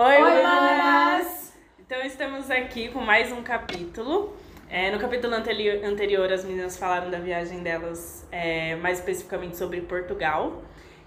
[0.00, 1.52] Oi, Oi, manas!
[1.76, 4.32] Então estamos aqui com mais um capítulo.
[4.70, 9.80] É, no capítulo anterior, anterior, as meninas falaram da viagem delas, é, mais especificamente sobre
[9.80, 10.62] Portugal.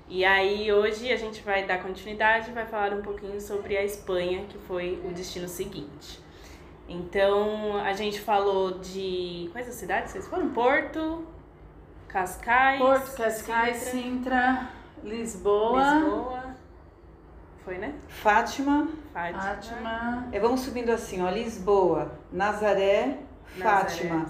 [0.10, 3.86] E aí hoje a gente vai dar continuidade e vai falar um pouquinho sobre a
[3.86, 6.20] Espanha, que foi o destino seguinte.
[6.90, 9.48] Então a gente falou de.
[9.54, 10.50] Quais as cidades vocês foram?
[10.50, 11.26] Porto,
[12.10, 12.78] Cascais.
[12.78, 14.68] Porto, Cascais, Sintra,
[15.02, 15.94] Lisboa.
[15.94, 16.41] Lisboa.
[17.64, 17.94] Foi, né?
[18.08, 18.88] Fátima.
[19.14, 19.42] Fátima.
[19.42, 20.28] Fátima.
[20.32, 21.30] É, vamos subindo assim, ó.
[21.30, 23.20] Lisboa, Nazaré,
[23.58, 23.82] Nazaré.
[23.82, 24.26] Fátima,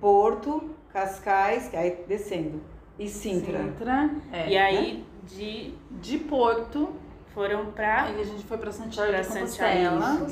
[0.00, 2.62] Porto, Cascais, aí descendo.
[2.98, 3.58] E Sintra.
[3.62, 4.10] Sintra.
[4.32, 4.48] É.
[4.50, 6.92] E aí de De Porto,
[7.34, 8.04] foram pra.
[8.04, 9.28] aí a gente foi pra Santiago Pra de.
[9.28, 10.26] Compostela,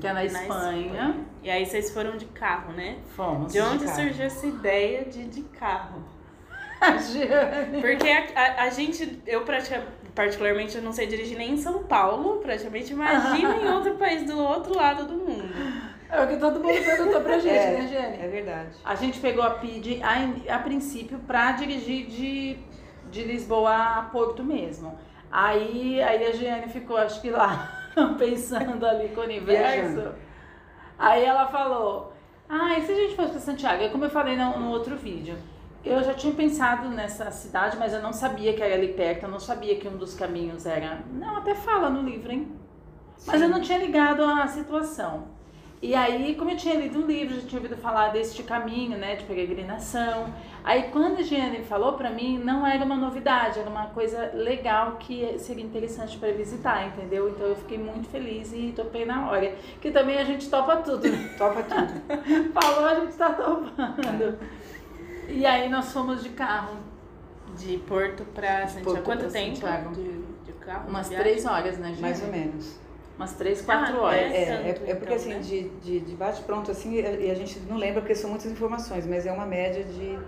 [0.00, 1.16] que é na, na Espanha.
[1.42, 2.98] E aí vocês foram de carro, né?
[3.16, 3.52] Fomos.
[3.52, 3.96] De onde carro.
[4.02, 6.02] surgiu essa ideia de de carro?
[6.82, 7.80] A Giane.
[7.80, 11.84] Porque a, a, a gente, eu pratica- particularmente eu não sei dirigir nem em São
[11.84, 12.92] Paulo, praticamente.
[12.92, 15.52] Imagina em outro país do outro lado do mundo.
[16.10, 18.16] É o que todo mundo perguntou pra gente, É, né, Giane?
[18.20, 18.76] É verdade.
[18.84, 22.58] A gente pegou a PID a, a princípio pra dirigir de,
[23.10, 24.98] de Lisboa a Porto mesmo.
[25.30, 30.12] Aí, aí a Giane ficou, acho que lá, pensando ali com o universo.
[30.98, 32.12] Aí ela falou:
[32.46, 33.82] Ah, e se a gente fosse pra Santiago?
[33.82, 35.36] É como eu falei no, no outro vídeo.
[35.84, 39.28] Eu já tinha pensado nessa cidade, mas eu não sabia que era ali perto, eu
[39.28, 41.00] não sabia que um dos caminhos era.
[41.12, 42.48] Não, até fala no livro, hein?
[43.26, 45.24] Mas eu não tinha ligado a situação.
[45.82, 49.16] E aí, como eu tinha lido um livro, já tinha ouvido falar deste caminho, né,
[49.16, 50.32] de peregrinação.
[50.62, 54.92] Aí, quando a Giane falou pra mim, não era uma novidade, era uma coisa legal
[55.00, 57.28] que seria interessante para visitar, entendeu?
[57.28, 59.56] Então eu fiquei muito feliz e topei na hora.
[59.80, 61.08] Que também a gente topa tudo.
[61.36, 62.52] Topa tudo.
[62.54, 64.38] Falou, a gente tá topando.
[65.28, 66.76] E aí nós fomos de carro,
[67.56, 68.84] De Porto pra Santiago.
[68.84, 69.94] Porto Quanto pra tempo Santiago.
[69.94, 70.88] de, de carro?
[70.88, 72.00] umas de três horas, né, Giane?
[72.02, 72.80] Mais ou menos.
[73.16, 74.20] Umas três, quatro Ah, horas.
[74.20, 74.36] é?
[74.36, 75.38] É, é, é porque então, assim, né?
[75.40, 79.26] de, de, de bate-pronto assim, e a gente não lembra porque são muitas informações, mas
[79.26, 80.18] é uma média de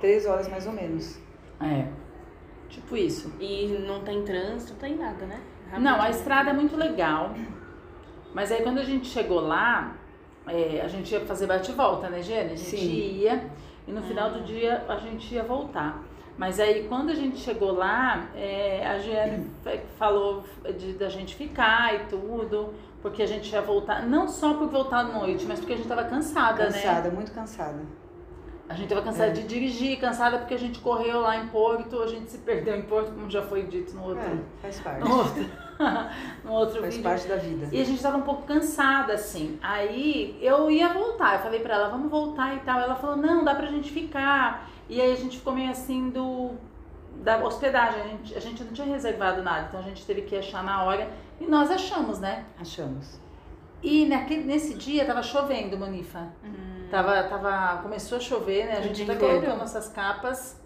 [0.00, 1.18] três horas mais ou menos.
[1.60, 1.86] É.
[2.68, 3.32] Tipo isso.
[3.38, 5.40] E não tem trânsito, não tem nada, né?
[5.78, 7.32] Não, a estrada é muito legal.
[8.34, 9.94] Mas aí quando a gente chegou lá,
[10.46, 12.52] é, a gente ia fazer bate-volta, né, Giane?
[12.52, 13.18] A gente Sim.
[13.20, 13.46] ia
[13.86, 16.02] e no final do dia a gente ia voltar.
[16.36, 19.50] Mas aí quando a gente chegou lá, é, a Giane
[19.98, 20.44] falou
[20.78, 22.72] de, da gente ficar e tudo,
[23.02, 25.88] porque a gente ia voltar, não só por voltar à noite, mas porque a gente
[25.88, 26.72] tava cansada, né?
[26.72, 28.01] Cansada, muito cansada.
[28.68, 29.32] A gente tava cansada É.
[29.32, 32.82] de dirigir, cansada porque a gente correu lá em Porto, a gente se perdeu em
[32.82, 35.00] Porto, como já foi dito no outro, É, faz parte.
[35.06, 35.44] no outro,
[36.44, 37.10] no outro Faz vídeo.
[37.10, 37.68] parte da vida.
[37.72, 39.58] E a gente tava um pouco cansada, assim.
[39.62, 41.34] Aí eu ia voltar.
[41.34, 42.80] Eu falei pra ela, vamos voltar e tal.
[42.80, 44.68] Ela falou, não, dá pra gente ficar.
[44.88, 46.52] E aí a gente ficou meio assim do.
[47.22, 48.00] Da hospedagem.
[48.00, 50.82] A gente, a gente não tinha reservado nada, então a gente teve que achar na
[50.84, 51.10] hora.
[51.40, 52.44] E nós achamos, né?
[52.60, 53.20] Achamos.
[53.82, 56.28] E naquele, nesse dia tava chovendo, Manifa.
[56.92, 58.76] Tava, tava, começou a chover, né?
[58.76, 60.60] A gente até colocou nossas capas.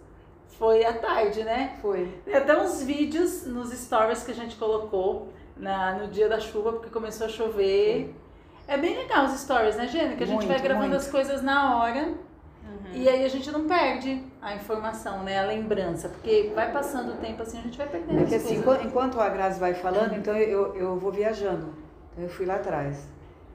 [0.59, 1.77] Foi à tarde, né?
[1.81, 2.13] Foi.
[2.33, 6.89] Até uns vídeos nos stories que a gente colocou na, no dia da chuva, porque
[6.89, 8.13] começou a chover.
[8.67, 10.17] É bem legal os stories, né, Gênia?
[10.17, 10.99] Que a gente Muito, vai gravando muito.
[11.01, 12.01] as coisas na hora
[12.67, 12.91] Uhum.
[12.93, 15.39] e aí a gente não perde a informação, né?
[15.39, 16.09] A lembrança.
[16.09, 18.83] Porque vai passando o tempo assim, a gente vai perdendo É que assim, coisas.
[18.85, 21.73] enquanto, enquanto a Grazi vai falando, então eu, eu vou viajando.
[22.11, 23.07] Então eu fui lá atrás.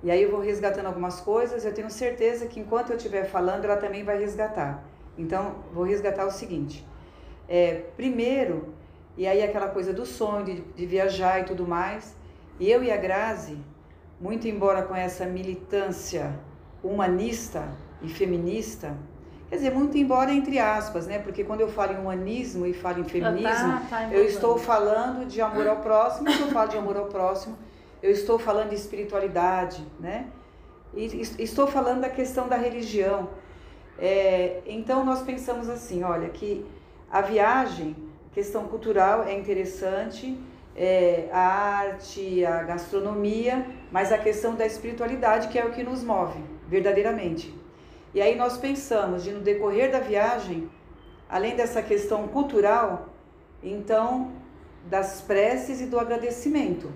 [0.03, 3.65] E aí eu vou resgatando algumas coisas, eu tenho certeza que enquanto eu estiver falando,
[3.65, 4.83] ela também vai resgatar.
[5.17, 6.85] Então, vou resgatar o seguinte.
[7.49, 8.75] É, primeiro,
[9.17, 12.17] e aí aquela coisa do sonho, de, de viajar e tudo mais,
[12.59, 13.57] e eu e a Grazi,
[14.21, 16.35] muito embora com essa militância
[16.83, 17.69] humanista
[18.01, 18.97] e feminista,
[19.49, 21.19] quer dizer, muito embora entre aspas, né?
[21.19, 23.45] Porque quando eu falo em humanismo e falo em feminismo,
[23.89, 27.07] Tá, tá eu estou falando de amor ao próximo, quando eu falo de amor ao
[27.07, 27.57] próximo,
[28.03, 30.27] eu estou falando de espiritualidade, né?
[30.95, 33.31] E es- estou falando da questão da religião.
[33.99, 36.65] É, então nós pensamos assim, olha, que
[37.11, 37.95] a viagem,
[38.33, 40.39] questão cultural é interessante,
[40.75, 46.03] é, a arte, a gastronomia, mas a questão da espiritualidade que é o que nos
[46.03, 47.55] move, verdadeiramente.
[48.15, 50.71] E aí nós pensamos de no decorrer da viagem,
[51.29, 53.09] além dessa questão cultural,
[53.63, 54.33] então
[54.89, 56.91] das preces e do agradecimento.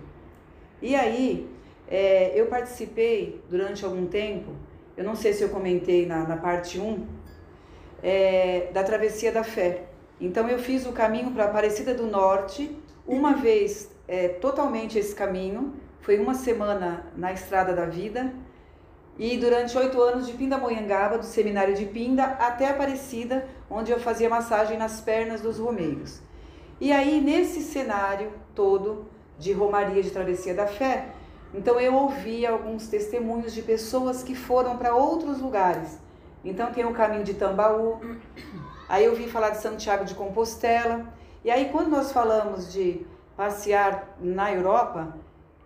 [0.80, 1.48] E aí
[1.88, 4.50] é, eu participei durante algum tempo,
[4.96, 7.06] eu não sei se eu comentei na, na parte 1,
[8.02, 9.84] é, da Travessia da Fé.
[10.20, 12.76] Então eu fiz o caminho para Aparecida do Norte,
[13.06, 18.32] uma vez é, totalmente esse caminho, foi uma semana na Estrada da Vida,
[19.18, 24.28] e durante oito anos de Pindamonhangaba, do seminário de Pinda, até Aparecida, onde eu fazia
[24.28, 26.20] massagem nas pernas dos romeiros.
[26.78, 29.06] E aí, nesse cenário todo
[29.38, 31.08] de Romaria de Travessia da Fé,
[31.54, 35.98] Então eu ouvi alguns testemunhos de pessoas que foram para outros lugares.
[36.44, 38.00] Então tem o caminho de Tambaú,
[38.88, 41.06] aí eu vi falar de Santiago de Compostela.
[41.44, 43.06] E aí quando nós falamos de
[43.36, 45.14] passear na Europa,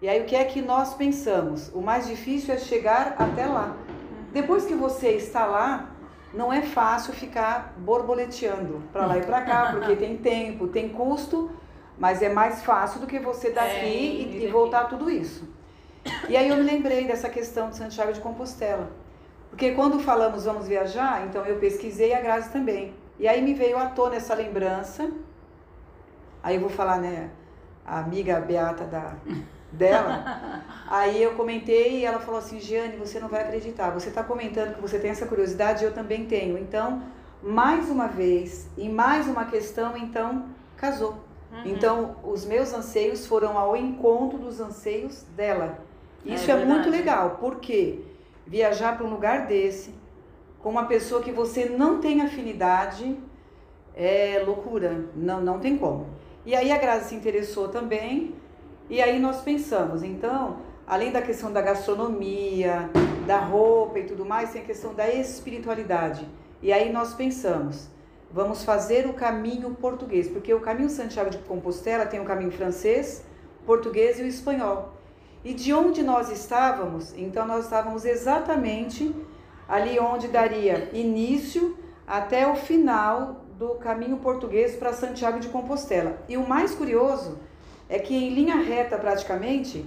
[0.01, 1.71] e aí o que é que nós pensamos?
[1.75, 3.77] O mais difícil é chegar até lá.
[4.33, 5.91] Depois que você está lá,
[6.33, 11.51] não é fácil ficar borboleteando para lá e para cá, porque tem tempo, tem custo,
[12.01, 15.47] mas é mais fácil do que você daqui é, e, e voltar tudo isso.
[16.31, 18.91] E aí eu me lembrei dessa questão de Santiago de Compostela.
[19.51, 22.95] Porque quando falamos vamos viajar, então eu pesquisei a Grazi também.
[23.19, 25.11] E aí me veio à tona essa lembrança.
[26.43, 27.29] Aí eu vou falar, né,
[27.85, 29.13] a amiga Beata da,
[29.71, 30.65] dela.
[30.89, 33.91] Aí eu comentei e ela falou assim: Giane, você não vai acreditar.
[33.91, 36.57] Você está comentando que você tem essa curiosidade, eu também tenho.
[36.57, 37.03] Então,
[37.43, 40.47] mais uma vez, em mais uma questão, então
[40.79, 41.30] casou.
[41.53, 41.63] Uhum.
[41.65, 45.79] Então, os meus anseios foram ao encontro dos anseios dela.
[46.27, 48.01] É Isso é, é muito legal, porque
[48.47, 49.95] viajar para um lugar desse,
[50.63, 53.17] com uma pessoa que você não tem afinidade,
[53.95, 55.07] é loucura.
[55.15, 56.07] Não, não tem como.
[56.45, 58.35] E aí a Grazi se interessou também.
[58.89, 62.91] E aí nós pensamos, então, além da questão da gastronomia,
[63.25, 66.27] da roupa e tudo mais, tem a questão da espiritualidade.
[66.61, 67.89] E aí nós pensamos,
[68.33, 73.25] vamos fazer o caminho português, porque o caminho Santiago de Compostela tem o caminho francês,
[73.67, 74.95] português e o espanhol.
[75.45, 79.15] E de onde nós estávamos, então nós estávamos exatamente
[79.69, 86.19] ali onde daria início até o final do caminho português para Santiago de Compostela.
[86.29, 87.39] E o mais curioso
[87.89, 89.87] é que em linha reta praticamente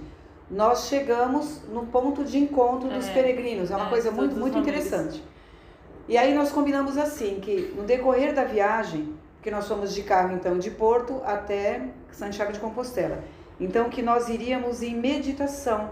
[0.50, 3.70] nós chegamos no ponto de encontro dos é, peregrinos.
[3.70, 5.22] É uma é, coisa muito, muito interessante.
[6.08, 10.34] E aí nós combinamos assim, que no decorrer da viagem, que nós fomos de carro
[10.34, 13.22] então de Porto até Santiago de Compostela,
[13.58, 15.90] então que nós iríamos em meditação.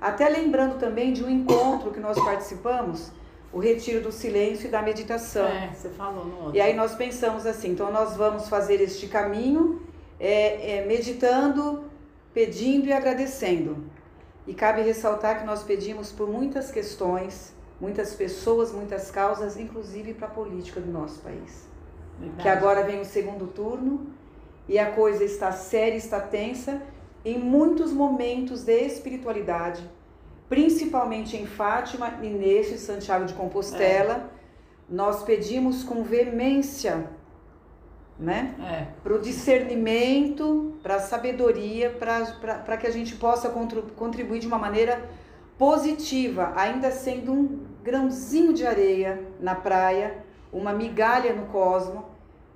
[0.00, 3.12] Até lembrando também de um encontro que nós participamos,
[3.52, 5.46] o retiro do silêncio e da meditação.
[5.46, 6.56] É, você falou no outro.
[6.56, 9.82] E aí nós pensamos assim, então nós vamos fazer este caminho
[10.18, 11.84] é, é, meditando,
[12.32, 13.78] pedindo e agradecendo.
[14.46, 20.26] E cabe ressaltar que nós pedimos por muitas questões, muitas pessoas, muitas causas, inclusive para
[20.26, 21.66] a política do nosso país.
[22.18, 22.42] Verdade.
[22.42, 24.06] Que agora vem o segundo turno
[24.68, 26.82] e a coisa está séria, está tensa
[27.24, 29.88] em muitos momentos de espiritualidade,
[30.48, 34.14] principalmente em Fátima e neste Santiago de Compostela.
[34.14, 34.40] É.
[34.88, 37.08] Nós pedimos com veemência
[38.20, 38.54] né?
[38.60, 38.86] É.
[39.02, 43.48] Para o discernimento, para a sabedoria, para que a gente possa
[43.96, 45.08] contribuir de uma maneira
[45.56, 52.04] positiva, ainda sendo um grãozinho de areia na praia, uma migalha no cosmo.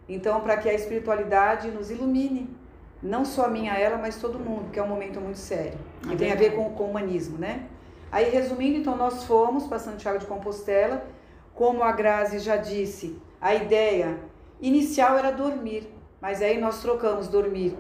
[0.09, 2.55] Então, para que a espiritualidade nos ilumine,
[3.03, 6.17] não só a minha ela, mas todo mundo, que é um momento muito sério, que
[6.17, 7.67] tem a ver com, com o humanismo, né?
[8.13, 11.07] Aí, resumindo, então, nós fomos para Santiago de Compostela,
[11.55, 14.19] como a Grazi já disse, a ideia
[14.61, 15.87] Inicial era dormir,
[16.21, 17.77] mas aí nós trocamos dormir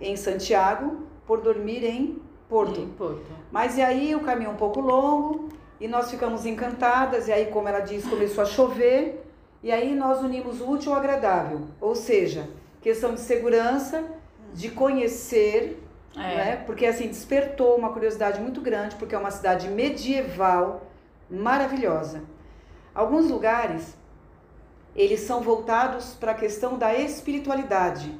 [0.00, 2.80] em Santiago por dormir em Porto.
[2.80, 3.30] Em Porto.
[3.50, 5.48] Mas e aí o caminho é um pouco longo
[5.82, 9.26] e nós ficamos encantadas e aí como ela disse começou a chover
[9.64, 12.48] e aí nós unimos o útil ao agradável, ou seja,
[12.80, 14.04] questão de segurança,
[14.54, 15.82] de conhecer,
[16.16, 16.18] é.
[16.20, 16.56] né?
[16.64, 20.86] Porque assim despertou uma curiosidade muito grande porque é uma cidade medieval
[21.28, 22.22] maravilhosa.
[22.94, 23.96] Alguns lugares
[24.94, 28.16] eles são voltados para a questão da espiritualidade.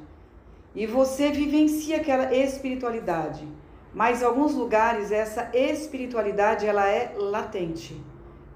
[0.75, 3.47] E você vivencia aquela espiritualidade.
[3.93, 8.01] Mas em alguns lugares essa espiritualidade ela é latente.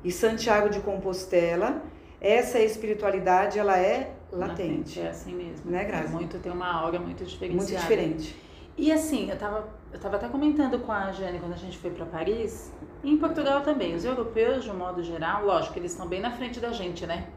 [0.04, 1.82] E Santiago de Compostela,
[2.20, 5.00] essa espiritualidade ela é latente.
[5.00, 5.70] latente é assim mesmo.
[5.70, 6.14] Né, Grazi?
[6.14, 7.72] É muito tem uma aura muito diferenciada.
[7.72, 8.48] Muito diferente.
[8.78, 11.90] E assim, eu tava, eu tava até comentando com a Jane quando a gente foi
[11.90, 12.72] para Paris,
[13.04, 13.96] e em Portugal também.
[13.96, 17.28] Os europeus, de um modo geral, lógico, eles estão bem na frente da gente, né?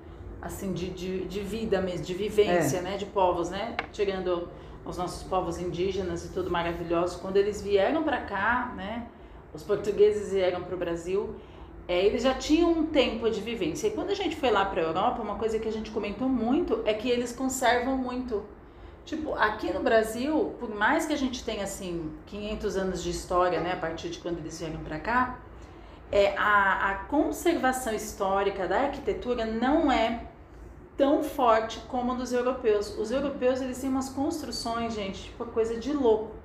[0.43, 2.83] assim de, de, de vida mesmo, de vivência, é.
[2.83, 4.49] né, de povos, né, tirando
[4.85, 7.19] os nossos povos indígenas e tudo maravilhoso.
[7.21, 9.07] Quando eles vieram para cá, né,
[9.53, 11.35] os portugueses vieram para o Brasil,
[11.87, 13.89] é, eles já tinham um tempo de vivência.
[13.89, 16.29] E quando a gente foi lá para a Europa, uma coisa que a gente comentou
[16.29, 18.45] muito é que eles conservam muito.
[19.05, 23.61] Tipo, aqui no Brasil, por mais que a gente tenha assim 500 anos de história,
[23.61, 25.41] né, a partir de quando eles vieram para cá,
[26.13, 30.30] é, a, a conservação histórica da arquitetura não é
[31.01, 32.95] tão forte como a dos europeus.
[32.99, 36.37] Os europeus eles têm umas construções, gente, tipo coisa de louco.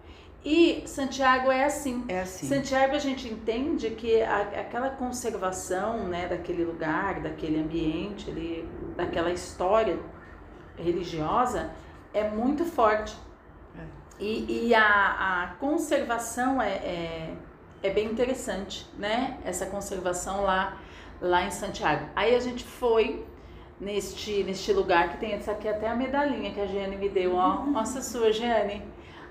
[0.46, 2.06] E Santiago é assim.
[2.08, 2.48] É assim.
[2.48, 9.30] Santiago a gente entende que a, aquela conservação, né, daquele lugar, daquele ambiente, ali, daquela
[9.30, 10.00] história
[10.78, 11.72] religiosa
[12.14, 13.14] é muito forte.
[13.78, 13.84] É.
[14.24, 17.34] E, e a, a conservação é, é,
[17.84, 19.38] é bem interessante, né?
[19.44, 20.78] Essa conservação lá,
[21.20, 22.08] lá em Santiago.
[22.16, 23.35] Aí a gente foi
[23.80, 27.36] neste, neste lugar que tem essa aqui até a medalhinha que a Giane me deu,
[27.36, 27.58] ó.
[27.58, 27.72] Uhum.
[27.72, 28.28] Nossa sua.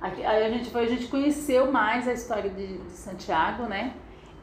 [0.01, 3.95] Aqui, aí a gente foi, a gente conheceu mais a história de, de Santiago, né?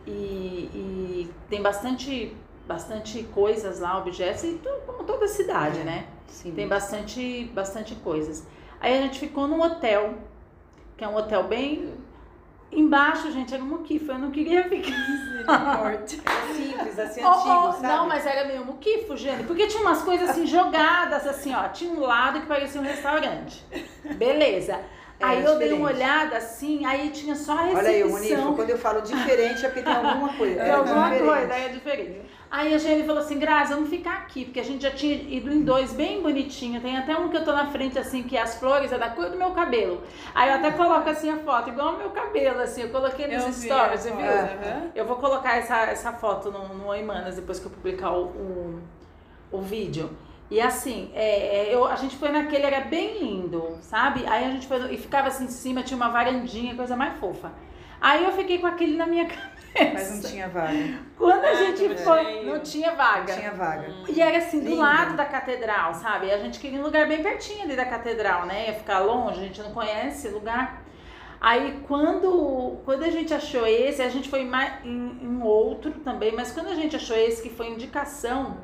[0.08, 2.36] E, e tem bastante,
[2.68, 5.84] bastante coisas lá, objetos, e como toda cidade, É.
[5.84, 6.08] né?
[6.28, 6.52] Sim.
[6.54, 8.48] Tem bastante, bastante coisas.
[8.80, 10.16] Aí a gente ficou num hotel,
[10.98, 11.94] que é um hotel bem.
[12.72, 14.12] Embaixo, gente, era um muquifo.
[14.12, 14.92] Eu não queria ficar.
[15.94, 17.88] É simples, assim, Oh, oh, antigo, sabe?
[17.88, 19.44] Não, mas era meio muquifo, gente.
[19.44, 21.68] Porque tinha umas coisas assim jogadas, assim, ó.
[21.70, 23.64] Tinha um lado que parecia um restaurante.
[24.16, 24.80] Beleza.
[25.20, 27.80] Era aí eu dei uma olhada assim, aí tinha só a recepção.
[27.80, 30.56] Olha aí, Munifa, quando eu falo diferente é porque tem alguma coisa.
[30.56, 31.30] Tem é alguma diferente.
[31.30, 32.22] coisa, aí é diferente.
[32.52, 35.50] Aí a Jenny falou assim, Grazi, vamos ficar aqui, porque a gente já tinha ido
[35.50, 36.82] em dois bem bonitinho.
[36.82, 39.30] Tem até um que eu tô na frente, assim, que as flores é da cor
[39.30, 40.02] do meu cabelo.
[40.36, 43.46] Aí eu até coloco assim a foto, igual o meu cabelo, assim, eu coloquei nos
[43.46, 44.16] Eu stories, viu?
[44.16, 44.92] aham.
[44.94, 48.82] Eu vou colocar essa, essa foto no, no Oimanas depois que eu publicar o, o,
[49.50, 50.10] o vídeo.
[50.50, 54.26] E assim, é, é, eu, a gente foi naquele, era bem lindo, sabe?
[54.28, 57.50] Aí a gente foi, e ficava assim em cima, tinha uma varandinha, coisa mais fofa.
[58.02, 59.52] Aí eu fiquei com aquele na minha cabeça.
[59.94, 61.00] Mas não tinha vaga.
[61.18, 63.34] Quando a Ah, gente do foi, não tinha Não vaga.
[63.34, 63.88] tinha vaga.
[64.10, 64.82] E era assim, do Lindo.
[64.82, 66.30] lado da catedral, sabe?
[66.32, 68.66] A gente queria um lugar bem pertinho ali da catedral, né?
[68.68, 70.84] Ia ficar longe, a gente não conhece lugar.
[71.40, 76.34] Aí quando, quando a gente achou esse, a gente foi mais em, em outro também,
[76.34, 78.58] mas quando a gente achou esse, que foi indicação,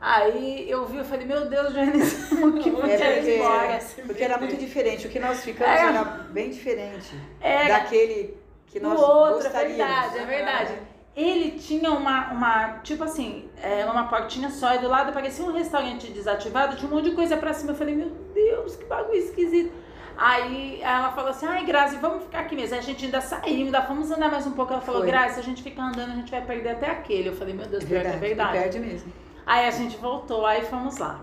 [0.00, 2.80] aí eu vi, eu falei, meu Deus, Janice, o que É, foi
[3.16, 3.78] porque- embora?
[4.06, 5.06] Porque era muito diferente.
[5.06, 8.36] O que nós ficamos Era- era bem diferente Era daquele
[8.72, 10.78] que do nós outro, é verdade, é verdade.
[11.14, 15.52] Ele tinha uma, uma tipo assim, era uma portinha só e do lado parecia um
[15.52, 17.72] restaurante desativado, tinha um monte de coisa pra cima.
[17.72, 19.70] Eu falei, meu Deus, que bagulho esquisito.
[20.16, 22.74] Aí ela falou assim, ai Grazi, vamos ficar aqui mesmo.
[22.74, 24.72] Aí a gente ainda saiu, ainda fomos andar mais um pouco.
[24.72, 25.10] Ela falou, Foi.
[25.10, 27.28] Grazi, se a gente ficar andando, a gente vai perder até aquele.
[27.28, 28.52] Eu falei, meu Deus, pior que é Verdade, verdade.
[28.58, 29.12] perde mesmo.
[29.44, 31.20] Aí a gente voltou, aí fomos lá.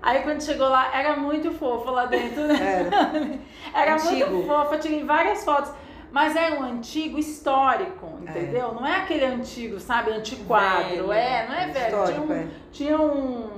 [0.00, 2.88] Aí quando chegou lá, era muito fofo lá dentro, né?
[2.90, 3.38] Era.
[3.82, 4.30] Era Antigo.
[4.30, 5.72] muito fofo, eu tirei várias fotos.
[6.12, 8.74] Mas é um antigo histórico, entendeu?
[8.74, 11.08] Não é aquele antigo, sabe, antiquadro.
[11.08, 11.12] Velho.
[11.12, 12.04] É, não é velho.
[12.04, 12.46] Tinha um, é.
[12.70, 13.50] tinha um,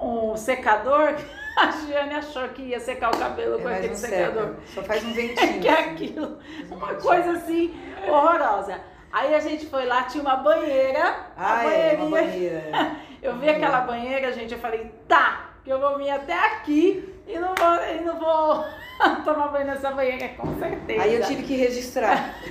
[0.00, 1.24] um secador que
[1.56, 4.42] a Giane achou que ia secar o cabelo É, com aquele não secador.
[4.42, 4.56] seca.
[4.74, 5.60] Só faz um ventinho.
[5.60, 6.38] Que é aquilo.
[6.68, 7.74] Uma coisa assim
[8.08, 8.80] horrorosa.
[9.12, 11.26] Aí a gente foi lá, tinha uma banheira.
[11.36, 12.96] Ah, é, uma banheira.
[13.22, 17.38] Eu vi aquela banheira, gente, eu falei, tá, que eu vou vir até aqui e
[17.38, 18.64] não vou, e não vou
[19.24, 21.02] tomar banho nessa banheira, com certeza.
[21.02, 22.34] Aí eu tive que registrar.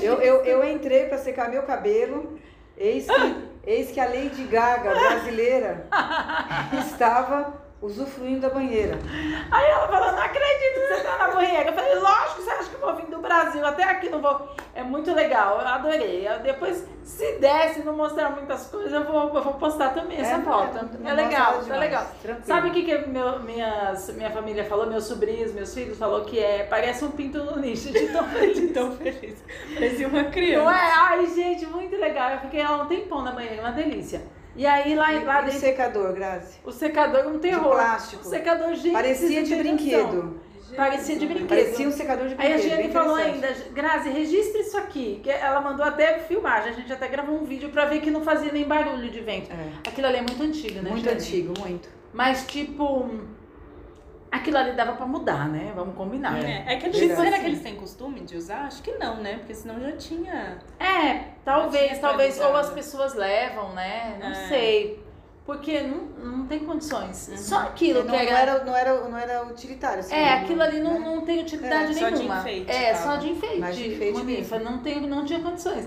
[0.00, 2.38] Eu, eu, eu entrei para secar meu cabelo,
[2.78, 3.36] eis que,
[3.66, 5.86] eis que a Lady Gaga brasileira
[6.86, 8.98] estava usufruindo da banheira.
[9.50, 11.70] Aí ela falou, não acredito que você tá na banheira.
[11.70, 14.48] Eu falei, lógico, você acha que eu vou vir do Brasil, até aqui não vou.
[14.74, 16.26] É muito legal, eu adorei.
[16.28, 20.36] Eu depois, se desse não mostrar muitas coisas, eu vou, eu vou postar também essa
[20.36, 20.74] É, foto.
[20.74, 22.06] não É, mostra legal, é demais, legal.
[22.22, 22.46] tranquilo.
[22.46, 24.86] Sabe o que, que meu, minhas, minha família falou?
[24.86, 28.72] Meus sobrinhos, meus filhos falou que é, parece um pinto no lixo de tão feliz.
[28.72, 29.42] Tão feliz.
[29.74, 30.64] Parecia uma criança.
[30.64, 30.92] Não é?
[30.96, 32.30] Ai, gente, muito legal.
[32.30, 34.22] Eu fiquei lá um tempão na banheira, uma delícia.
[34.56, 36.58] E aí lá, E, lá e o dentro, secador, Grazi?
[36.64, 37.72] o secador um terror.
[37.72, 38.22] plástico.
[38.22, 40.40] O secador, gente, Parecia de brinquedo.
[40.76, 41.48] Parecia de brinquedo.
[41.48, 42.76] Parecia um secador de Aí a brinquedo.
[42.76, 45.20] Giane falou ainda, Grazi, registra isso aqui.
[45.22, 48.22] Que ela mandou até filmagem, a gente até gravou um vídeo pra ver que não
[48.22, 49.50] fazia nem barulho de vento.
[49.52, 50.90] É, Aquilo ali é muito antigo, né?
[50.90, 51.18] muito Giane?
[51.18, 51.88] antigo, muito.
[52.12, 53.10] Mas tipo,
[54.30, 55.72] aquilo ali dava pra mudar, né?
[55.76, 56.42] Vamos combinar.
[56.44, 58.66] É, é que eles, será que eles têm costume de usar?
[58.66, 59.34] Acho que não, né?
[59.38, 60.58] Porque senão já tinha.
[60.94, 64.16] É, talvez, talvez, ou as pessoas levam, né?
[64.20, 64.48] Não É.
[64.48, 65.04] sei.
[65.46, 65.98] Porque não,
[66.38, 67.28] não tem condições.
[67.28, 67.36] Uhum.
[67.36, 68.38] Só aquilo não, que não era.
[68.52, 70.00] era, não, era, não era utilitário.
[70.00, 71.00] assim, É, aquilo ali não, né?
[71.00, 72.38] não tem utilidade É, só de nenhuma.
[72.38, 73.04] enfeite, é, tava.
[73.04, 73.58] só de enfeite.
[73.58, 75.86] Mais de enfeite Manifa, não, tem, não tinha condições.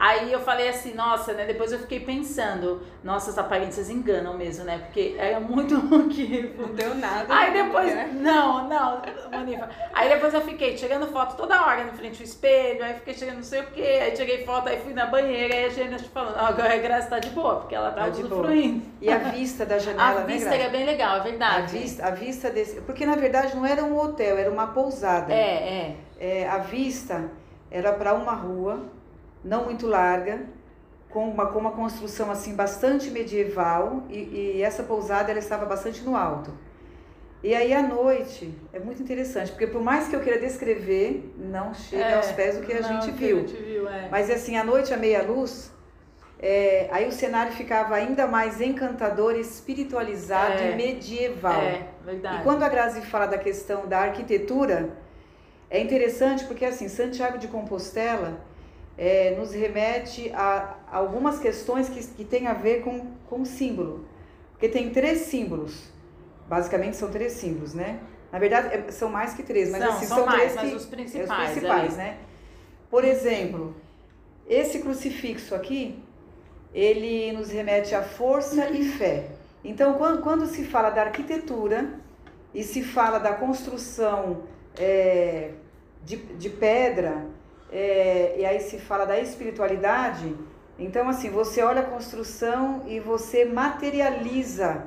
[0.00, 1.44] Aí eu falei assim, nossa, né?
[1.44, 4.78] Depois eu fiquei pensando, nossa, as aparências enganam mesmo, né?
[4.78, 6.62] Porque era muito motivo.
[6.62, 7.26] Não deu nada.
[7.34, 7.92] Aí depois.
[7.92, 8.08] né?
[8.14, 9.02] Não, não,
[9.32, 9.68] Manifa.
[9.92, 13.36] Aí depois eu fiquei tirando foto toda hora na frente do espelho, aí fiquei tirando
[13.38, 16.36] não sei o quê, aí tirei foto, aí fui na banheira, aí a gente falando,
[16.36, 18.84] "Ah, agora a Graça tá de boa, porque ela tá Tá usufruindo.
[19.00, 21.76] E a vista da janela, A né, vista era bem legal, é A verdade.
[21.76, 22.80] vista, a vista desse.
[22.82, 25.32] Porque na verdade não era um hotel, era uma pousada.
[25.32, 25.96] É, é.
[26.20, 27.28] É, a vista
[27.70, 28.80] era para uma rua,
[29.44, 30.40] não muito larga,
[31.10, 36.02] com uma, com uma construção assim bastante medieval e, e essa pousada ela estava bastante
[36.02, 36.52] no alto.
[37.42, 41.72] E aí à noite é muito interessante, porque por mais que eu queira descrever, não
[41.72, 43.36] chega É, aos pés do que a gente que viu.
[43.36, 44.08] A gente viu, é.
[44.10, 45.72] Mas assim, à noite, à meia luz,
[46.40, 50.72] é, aí o cenário ficava ainda mais encantador, espiritualizado É.
[50.72, 51.60] e medieval.
[51.62, 52.40] É, verdade.
[52.40, 54.90] E quando a Grazi fala da questão da arquitetura,
[55.70, 58.40] É interessante porque assim, Santiago de Compostela
[58.98, 64.04] é, nos remete a algumas questões que, que têm a ver com, com o símbolo.
[64.50, 65.84] Porque tem três símbolos.
[66.48, 68.00] Basicamente são três símbolos, né?
[68.32, 70.70] Na verdade, é, são mais que três, mas São, assim, são são mais, três mas
[70.70, 72.18] que, os é, principais os principais, né?
[72.90, 73.76] Por exemplo,
[74.48, 76.02] esse crucifixo aqui,
[76.74, 79.28] ele nos remete à força e fé.
[79.62, 81.94] Então, quando, quando se fala da arquitetura
[82.52, 84.42] e se fala da construção
[84.76, 85.52] é,
[86.04, 87.26] de, de pedra,
[87.70, 90.34] é, e aí se fala da espiritualidade,
[90.78, 94.84] então assim, você olha a construção e você materializa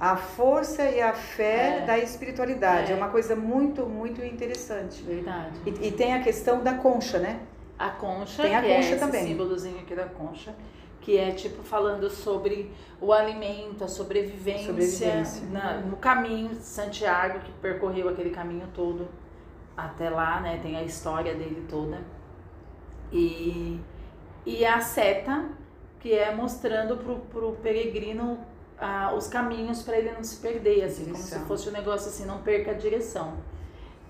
[0.00, 1.86] a força e a fé É.
[1.86, 2.90] da espiritualidade.
[2.92, 2.94] É.
[2.94, 2.98] É.
[2.98, 5.02] uma coisa muito, muito interessante.
[5.02, 5.58] Verdade.
[5.66, 7.40] E, e tem a questão da concha, né?
[7.78, 9.26] A concha, Tem a que concha é esse também.
[9.26, 10.54] símbolozinho aqui da concha,
[11.00, 15.46] que é tipo falando sobre o alimento, a sobrevivência, Sobrevivência.
[15.50, 19.08] na- no caminho de Santiago, que percorreu aquele caminho todo
[19.76, 20.58] até lá, né?
[20.62, 21.98] Tem a história dele toda.
[23.14, 23.80] E,
[24.44, 25.44] e a seta,
[26.00, 28.38] que é mostrando pro, pro peregrino
[28.78, 32.26] ah, os caminhos para ele não se perder, assim, como se fosse um negócio assim,
[32.26, 33.34] não perca a direção.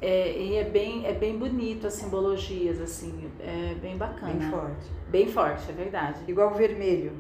[0.01, 4.33] É, e é bem, é bem bonito as simbologias, assim, é bem bacana.
[4.33, 4.87] Bem forte.
[5.09, 6.21] Bem forte, é verdade.
[6.27, 7.13] Igual o vermelho,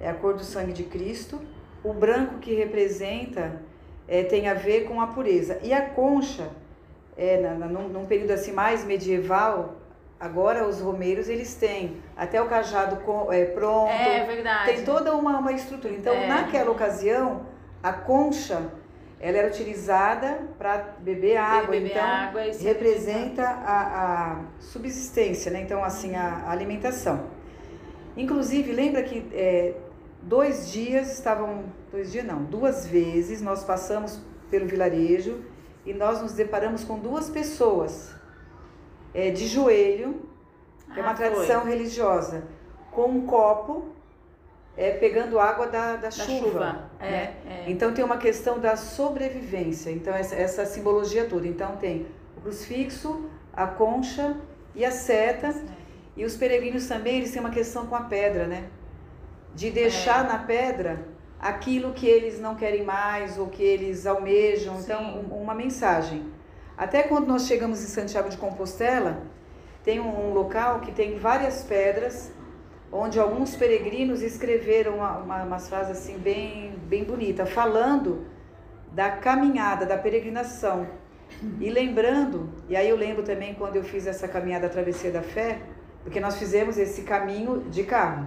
[0.00, 1.40] é a cor do sangue de Cristo.
[1.84, 3.60] O branco que representa
[4.08, 5.58] é, tem a ver com a pureza.
[5.62, 6.48] E a concha,
[7.16, 9.76] é, na, na- num, num período assim mais medieval,
[10.22, 12.96] agora os romeiros eles têm até o cajado
[13.32, 14.72] é, pronto, É verdade.
[14.72, 15.92] tem toda uma, uma estrutura.
[15.92, 16.28] Então, É.
[16.28, 17.44] naquela ocasião,
[17.82, 18.70] a concha
[19.18, 21.72] ela era utilizada para beber água.
[21.72, 23.78] beber então, água se representa a,
[24.32, 25.60] a subsistência, né?
[25.60, 27.26] Então, assim, a, a alimentação.
[28.16, 29.74] Inclusive, lembra que é,
[30.22, 35.44] dois dias estavam, dois dias não, duas vezes nós passamos pelo vilarejo
[35.84, 38.21] e nós nos deparamos com duas pessoas
[39.14, 40.22] é, de joelho,
[40.96, 41.26] é uma Ah, foi.
[41.30, 42.44] tradição religiosa,
[42.90, 43.86] com um copo
[44.76, 46.44] é, pegando água da, da, Da chuva.
[46.46, 46.90] chuva.
[46.98, 47.34] É, né?
[47.46, 47.64] é.
[47.70, 49.90] Então tem uma questão da sobrevivência.
[49.90, 51.46] Então essa, essa simbologia toda.
[51.46, 54.36] Então tem o crucifixo, a concha
[54.74, 55.54] e a seta.
[56.16, 58.64] E os peregrinos também eles têm uma questão com a pedra, né?
[59.54, 61.06] De deixar na pedra
[61.38, 64.78] aquilo que eles não querem mais ou que eles almejam.
[64.80, 65.26] Então Sim.
[65.30, 66.24] um- uma mensagem.
[66.82, 69.22] Até quando nós chegamos em Santiago de Compostela,
[69.84, 72.32] tem um, um local que tem várias pedras
[72.90, 78.26] onde alguns peregrinos escreveram uma, uma, umas frases assim bem, bem bonitas, falando
[78.90, 80.88] da caminhada, da peregrinação.
[81.60, 85.60] E lembrando, e aí eu lembro também quando eu fiz essa caminhada Travessia da Fé,
[86.02, 88.26] porque nós fizemos esse caminho de carro.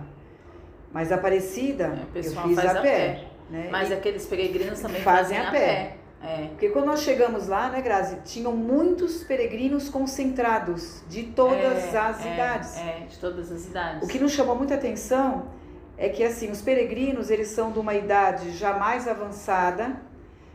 [0.94, 3.26] Mas Aparecida, É, eu fiz a a pé.
[3.50, 3.68] Né?
[3.70, 5.60] Mas E- aqueles peregrinos também Fazem fazem, a a pé.
[5.60, 5.96] pé.
[6.26, 6.48] É.
[6.48, 12.26] Porque quando nós chegamos lá, né, Grazi, tinham muitos peregrinos concentrados de todas É, as
[12.26, 12.78] é, idades.
[12.78, 14.04] É, de todas as idades.
[14.04, 15.50] O que nos chamou muita atenção
[15.98, 20.02] é que assim os peregrinos eles são de uma idade já mais avançada.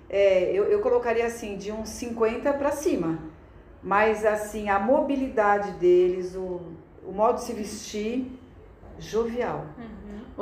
[0.08, 3.20] É, eu, eu colocaria assim de uns 50 para cima,
[3.80, 6.60] mas assim a mobilidade deles, o,
[7.06, 8.26] o modo de se vestir
[8.98, 9.66] jovial,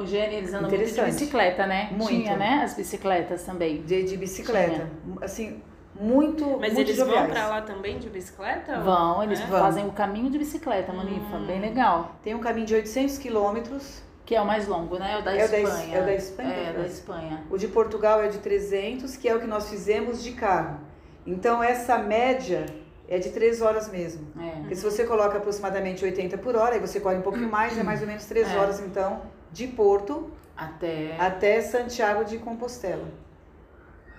[0.01, 1.89] O Gênio, eles andam muito de bicicleta, né?
[1.91, 2.07] Muito.
[2.09, 2.61] Tinha, né?
[2.63, 3.83] As bicicletas também.
[3.83, 4.89] de, de bicicleta,
[5.21, 5.61] assim
[6.01, 7.23] muito Mas muito eles joviais.
[7.23, 8.79] vão pra lá também de bicicleta?
[8.79, 9.47] Vão, eles É?
[9.47, 11.37] fazem o caminho de bicicleta, Manifa.
[11.37, 11.47] Hum.
[11.47, 12.13] Bem legal.
[12.23, 15.15] Tem um caminho de 800 quilômetros, Que é o mais longo, né?
[15.15, 15.97] É o da É o da Espanha.
[15.97, 16.81] é o da Espanha, É, Brasil?
[16.83, 17.43] da Espanha.
[17.51, 20.79] o de Portugal é de 300, que é o que nós fizemos de carro.
[21.27, 22.67] Então essa média
[23.09, 24.29] é de 3 horas mesmo.
[24.41, 24.61] É.
[24.61, 27.83] Porque se você coloca aproximadamente 80 por hora, aí você corre um pouquinho mais, é
[27.83, 28.57] mais ou menos 3 É.
[28.59, 31.17] horas então, de Porto Até.
[31.19, 33.07] até Santiago de Compostela.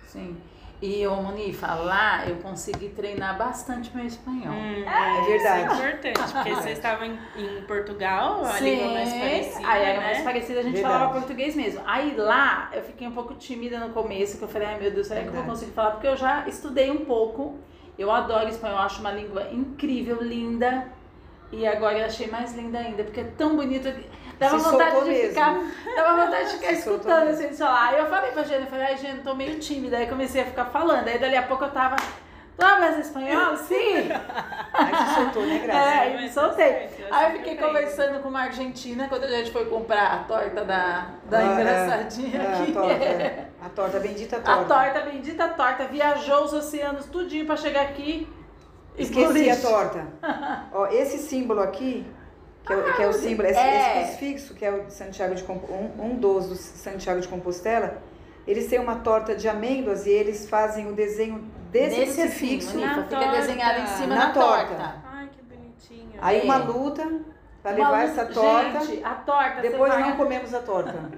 [0.07, 0.37] Sim.
[0.81, 4.53] E o Manifa, lá eu consegui treinar bastante meu espanhol.
[4.53, 5.33] Hum, É verdade.
[5.73, 9.99] Isso é importante, porque vocês estavam em, em Portugal, a língua mais parecida, Aí era
[9.99, 10.05] né?
[10.05, 10.93] mais parecida, a gente Verdade.
[10.95, 11.81] falava português mesmo.
[11.85, 15.07] Aí lá eu fiquei um pouco tímida no começo, que eu falei, ai meu Deus,
[15.07, 15.91] será que eu vou conseguir falar?
[15.91, 17.57] Porque eu já estudei um pouco.
[17.97, 20.87] Eu adoro espanhol, acho uma língua incrível, linda.
[21.51, 23.89] E agora eu achei mais linda ainda, porque é tão bonito.
[24.39, 25.29] Dava Se vontade de mesmo.
[25.29, 25.59] ficar.
[25.95, 27.45] Dava vontade de ficar Se escutando mesmo.
[27.45, 27.89] assim, falar.
[27.89, 29.97] Aí eu falei pra Jane, eu falei, ai, Jane, tô meio tímida.
[29.97, 31.07] Aí comecei a ficar falando.
[31.07, 31.97] Aí dali a pouco eu tava.
[32.57, 33.55] Tu hablas espanhol?
[33.57, 34.09] Sim!
[34.73, 35.79] Aí se soltou, né, Grazi?
[35.79, 36.89] É, Mas aí me soltei.
[37.11, 41.07] Aí eu fiquei conversando com uma argentina quando a gente foi comprar a torta da,
[41.29, 41.45] da Ah, é.
[41.53, 42.71] engraçadinha É, aqui.
[42.71, 43.45] a torta, é.
[43.65, 44.65] a torta, a bendita A torta.
[44.65, 48.27] torta, a bendita torta, viajou os oceanos tudinho pra chegar aqui.
[48.97, 50.05] e Esqueci a torta.
[50.73, 52.05] Ó, esse símbolo aqui,
[52.65, 54.01] que é, o- que é o símbolo, esse, É.
[54.01, 58.01] esse crucifixo, que é o Santiago de um, um dos do Santiago de Compostela,
[58.47, 61.39] eles têm uma torta de amêndoas e eles fazem o desenho
[61.71, 62.77] desse Nesse assim, crucifixo.
[62.79, 63.31] Na fica torta.
[63.31, 64.65] desenhado em cima Na da torta.
[64.75, 64.95] torta.
[65.11, 66.19] Ai, que bonitinho.
[66.21, 66.43] Aí É.
[66.43, 67.07] uma luta
[67.73, 68.79] para levar essa torta.
[68.85, 70.09] Gente, a torta Depois separada.
[70.09, 71.09] não comemos a torta.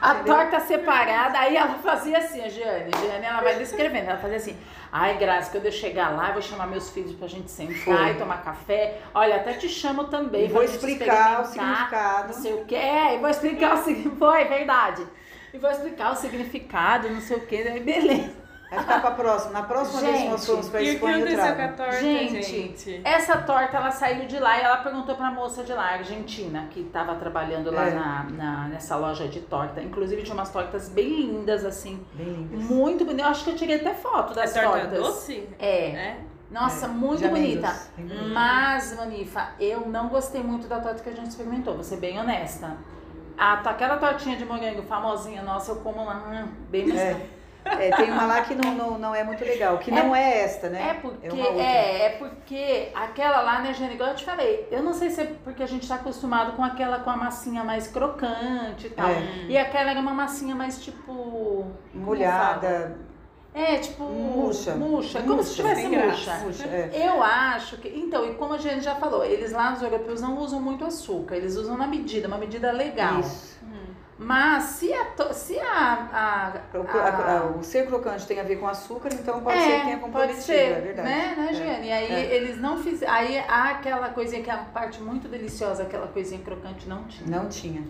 [0.00, 0.34] A Entendeu?
[0.34, 4.36] torta separada, aí ela fazia assim, a Jeane, a Jeane, ela vai descrevendo, ela fazia
[4.36, 4.56] assim,
[4.92, 8.10] ai, Graça, quando eu chegar lá, eu vou chamar meus filhos pra gente sentar Foi.
[8.10, 10.44] e tomar café, olha, até te chamo também.
[10.44, 12.28] E vou explicar o significado.
[12.28, 15.04] Não sei o que, é, e vou explicar o significado, foi, verdade.
[15.52, 18.47] E vou explicar o significado, não sei o que, aí beleza.
[18.70, 19.52] Vai ficar pra próxima.
[19.52, 21.50] Na próxima vez que nós Gente, formos pra E o que Espanha, eu aconteceu com
[21.50, 21.76] a trago.
[21.76, 23.00] torta, Gente, gente?
[23.04, 26.82] Essa torta, ela saiu de lá e ela perguntou pra moça de lá, argentina, que
[26.84, 27.94] tava trabalhando lá É.
[27.94, 29.80] na, na- nessa loja de torta.
[29.80, 32.04] Inclusive tinha umas tortas bem lindas, assim.
[32.12, 32.56] Bem lindo.
[32.58, 33.22] Muito bonita.
[33.22, 34.98] Eu acho que eu tirei até foto É das torta tortas.
[34.98, 35.48] doce?
[35.58, 35.86] É.
[35.90, 36.16] É.
[36.50, 37.74] Nossa, É, muito de bonita.
[37.96, 38.24] bonita.
[38.32, 42.18] Mas, Manifa, eu não gostei muito da torta que a gente experimentou, vou ser bem
[42.18, 42.76] honesta.
[43.36, 47.16] A, aquela tortinha de morango famosinha, nossa, eu como lá, hum, bem mais.
[47.78, 47.88] É.
[47.88, 50.68] É, tem uma lá que não, não, não é muito legal, que não é esta,
[50.68, 50.90] né?
[50.90, 51.62] É porque, uma outra.
[51.62, 55.20] é, é porque aquela lá, né, Jane, igual eu te falei, eu não sei se
[55.20, 59.08] é porque a gente tá acostumado com aquela com a massinha mais crocante e tal.
[59.08, 59.46] É.
[59.48, 61.66] E aquela era uma massinha mais tipo.
[61.94, 62.96] Molhada?
[63.54, 64.04] É, tipo.
[64.04, 64.74] Murcha.
[64.74, 66.40] Murcha, como se Murcha, tivesse murcha.
[66.44, 66.90] puxa, é.
[66.94, 67.88] Eu acho que.
[67.88, 71.36] Então, e como a gente já falou, eles lá nos europeus não usam muito açúcar,
[71.36, 73.20] eles usam na medida, uma medida legal.
[73.20, 73.57] Isso.
[74.18, 75.32] Mas se a.
[75.32, 76.52] Se a.
[76.74, 79.76] a, O, a- o ser crocante tem a ver com açúcar, então pode é, ser
[79.78, 81.08] que tenha pode comprometido, ser, é verdade.
[81.08, 81.86] Né, né, É.
[81.86, 82.34] E aí É.
[82.34, 83.12] eles não fizeram.
[83.12, 87.28] Aí há aquela coisinha que é a parte muito deliciosa, aquela coisinha crocante não tinha.
[87.38, 87.82] Não tinha.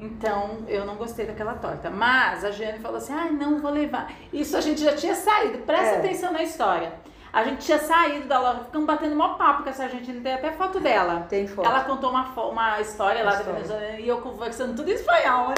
[0.00, 1.90] Então eu não gostei daquela torta.
[1.90, 4.10] Mas a Giane falou assim: ai, não vou levar.
[4.32, 5.98] Isso a gente já tinha saído, presta É.
[5.98, 6.92] atenção na história.
[7.34, 10.52] A gente tinha saído da loja, ficamos batendo mó papo com essa Argentina, tem até
[10.52, 11.26] foto dela.
[11.28, 11.66] Tem foto.
[11.66, 13.60] Ela contou uma, uma história lá da História.
[13.60, 15.54] Venezuela e eu conversando tudo em espanhol, né?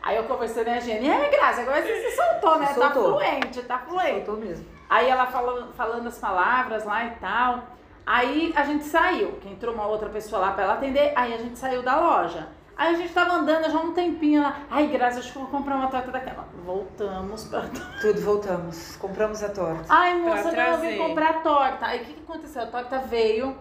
[0.00, 2.66] Aí eu conversando com a Giane, é, Graça, agora você se soltou, né?
[2.68, 3.18] Tá Soltou.
[3.18, 4.24] fluente, tá fluente.
[4.24, 4.66] Faltou mesmo.
[4.88, 7.64] Aí ela falou, falando as palavras lá e tal.
[8.06, 11.36] Aí a gente saiu, que entrou uma outra pessoa lá pra ela atender, aí a
[11.36, 12.48] gente saiu da loja.
[12.78, 14.60] Aí a gente tava andando já um tempinho lá.
[14.70, 16.46] Ai, Graça, acho que eu vou comprar uma torta daquela.
[16.64, 17.62] Voltamos pra
[18.00, 18.94] Tudo, voltamos.
[18.96, 19.84] Compramos a torta.
[19.88, 21.86] Ai, moça, não, eu vim comprar a torta.
[21.86, 22.62] Aí o que, que aconteceu?
[22.62, 23.58] A torta veio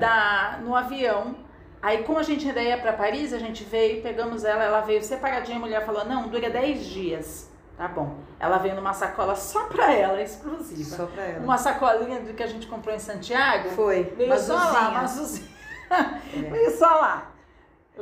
[0.00, 1.36] da, no avião.
[1.82, 5.02] Aí, como a gente ainda ia pra Paris, a gente veio, pegamos ela, ela veio
[5.04, 5.58] separadinha.
[5.58, 7.50] A mulher falou: não, dura 10 dias.
[7.76, 8.16] Tá bom.
[8.40, 10.96] Ela veio numa sacola só pra ela, exclusiva.
[10.96, 11.44] Só pra ela.
[11.44, 13.68] Uma sacolinha do que a gente comprou em Santiago.
[13.68, 14.14] Foi.
[14.16, 15.46] Veio só lá, uma Zuzinha.
[16.32, 17.35] Veio só lá.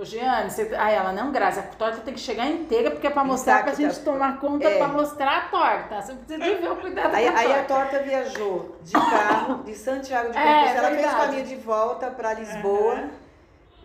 [0.02, 0.74] Giane, você...
[0.76, 3.72] aí ela, não, Graça, a torta tem que chegar inteira, porque é pra mostrar pra
[3.72, 3.92] Intacta.
[3.94, 4.78] gente tomar conta, É.
[4.78, 6.02] pra mostrar a torta.
[6.02, 7.60] Você precisa de ver o cuidado Aí, com a aí torta.
[7.60, 10.86] a torta viajou de carro, de Santiago de É, Compostela.
[10.88, 12.94] ela fez o caminho de volta para Lisboa.
[12.94, 13.10] Aham.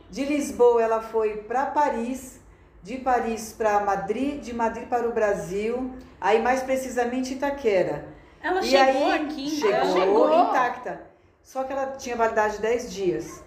[0.09, 2.39] De Lisboa ela foi para Paris,
[2.81, 8.07] de Paris para Madrid, de Madrid para o Brasil, aí mais precisamente Itaquera.
[8.41, 9.93] Ela e chegou aí, aqui, chegou, então?
[9.93, 10.41] chegou.
[10.49, 11.01] intacta.
[11.43, 13.43] Só que ela tinha validade de 10 dias.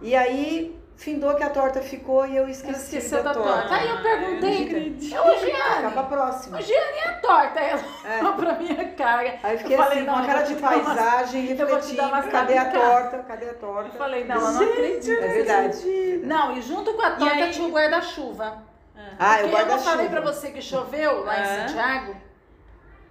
[0.00, 3.74] E aí findou que a torta ficou e eu esqueci Esqueceu da, da torta.
[3.74, 6.58] Aí eu perguntei, eu ô Giane, Acaba próxima.
[6.58, 7.60] ô Giane, e a torta?
[7.60, 8.20] Aí ela É.
[8.20, 9.38] olhou pra minha cara.
[9.42, 11.78] Aí eu fiquei Eu falei, assim, não, com a eu cara de paisagem, eu umas
[11.80, 13.18] refletindo, cadê a torta?
[13.18, 13.88] Cadê a torta?
[13.88, 15.10] Eu falei, não, eu não acredito.
[15.10, 16.20] É verdade.
[16.24, 18.62] Não, e junto com a torta aí- tinha o guarda-chuva.
[19.18, 20.32] Ah, é Porque o eu não falei pra guarda-chuva.
[20.32, 21.68] você que choveu lá em Ah.
[21.68, 22.16] Santiago?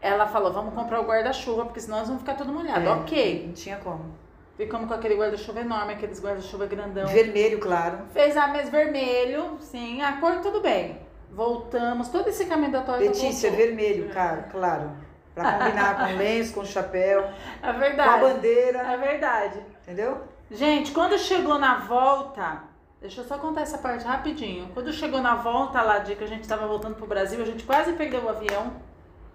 [0.02, 2.86] Ela falou, vamos comprar o guarda-chuva, porque senão nós vamos ficar todo molhado.
[2.88, 3.44] É, Ok.
[3.48, 4.23] Não tinha como.
[4.56, 7.08] Ficamos com aquele guarda-chuva enorme, aqueles guarda-chuva grandão.
[7.08, 8.00] Vermelho, claro.
[8.14, 11.00] Fez a mesa vermelho, sim, a cor tudo bem.
[11.32, 13.66] Voltamos, todo esse caminho da torta Letícia, voltou.
[13.68, 14.92] vermelho, cara, claro.
[15.34, 17.22] Pra combinar com lenço, com chapéu,
[17.62, 18.22] É com a verdade.
[18.22, 19.60] bandeira, É verdade.
[19.82, 20.22] entendeu?
[20.52, 22.62] Gente, quando chegou na volta,
[23.02, 24.70] deixa eu só contar essa parte rapidinho.
[24.76, 27.64] Quando chegou na volta lá de que a gente tava voltando pro Brasil, a gente
[27.64, 28.74] quase perdeu o avião.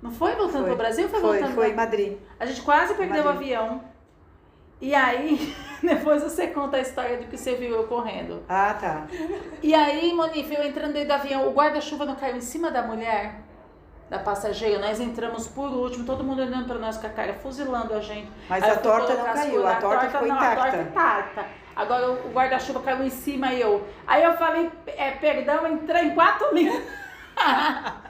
[0.01, 0.67] Não foi voltando Foi.
[0.67, 2.17] pro Brasil foi, Foi, voltando foi em pra- Madrid.
[2.39, 3.43] A gente quase perdeu o Madrid.
[3.57, 3.83] avião.
[4.81, 8.43] E aí, depois você conta a história do que você viu eu correndo.
[8.49, 9.07] Ah, tá.
[9.63, 12.83] E aí, Monife, eu entrando dentro do avião, o guarda-chuva não caiu em cima da
[12.83, 13.41] mulher,
[14.09, 14.79] da passageira.
[14.79, 18.31] Nós entramos por último, todo mundo olhando pra nós com a cara, fuzilando a gente.
[18.49, 20.63] Mas Aí a torta não caiu, a torta ficou não, intacta.
[20.63, 21.47] A torta intacta.
[21.75, 23.87] Agora o guarda-chuva caiu em cima e eu.
[24.07, 26.83] Aí eu falei, é, perdão, entrei em quatro linhas.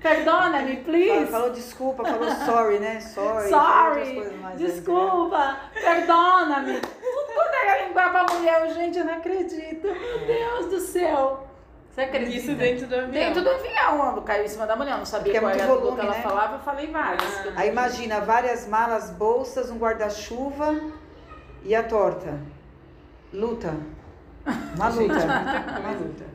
[0.00, 1.30] Perdona-me, please.
[1.30, 3.00] falou desculpa, falou sorry, né?
[3.00, 3.48] Sorry.
[3.48, 6.80] Sorry, aí, desculpa, perdona-me.
[6.80, 9.86] Tudo quando era língua pra mulher, gente, eu não acredito.
[9.86, 11.46] Meu Deus do céu.
[11.90, 12.38] Você acredita?
[12.38, 13.10] Isso dentro do avião.
[13.10, 15.62] Dentro do avião, caiu em cima da mulher, eu não sabia Porque é qual muito
[15.62, 16.22] era volume, o que ela né?
[16.22, 17.46] falava, eu falei várias.
[17.46, 17.52] Ah.
[17.56, 20.80] Aí imagina, várias malas, bolsas, um guarda-chuva
[21.62, 22.40] e a torta.
[23.32, 23.74] Luta.
[24.74, 25.14] Uma luta.
[25.14, 25.80] Uma luta.
[25.80, 26.31] Uma luta.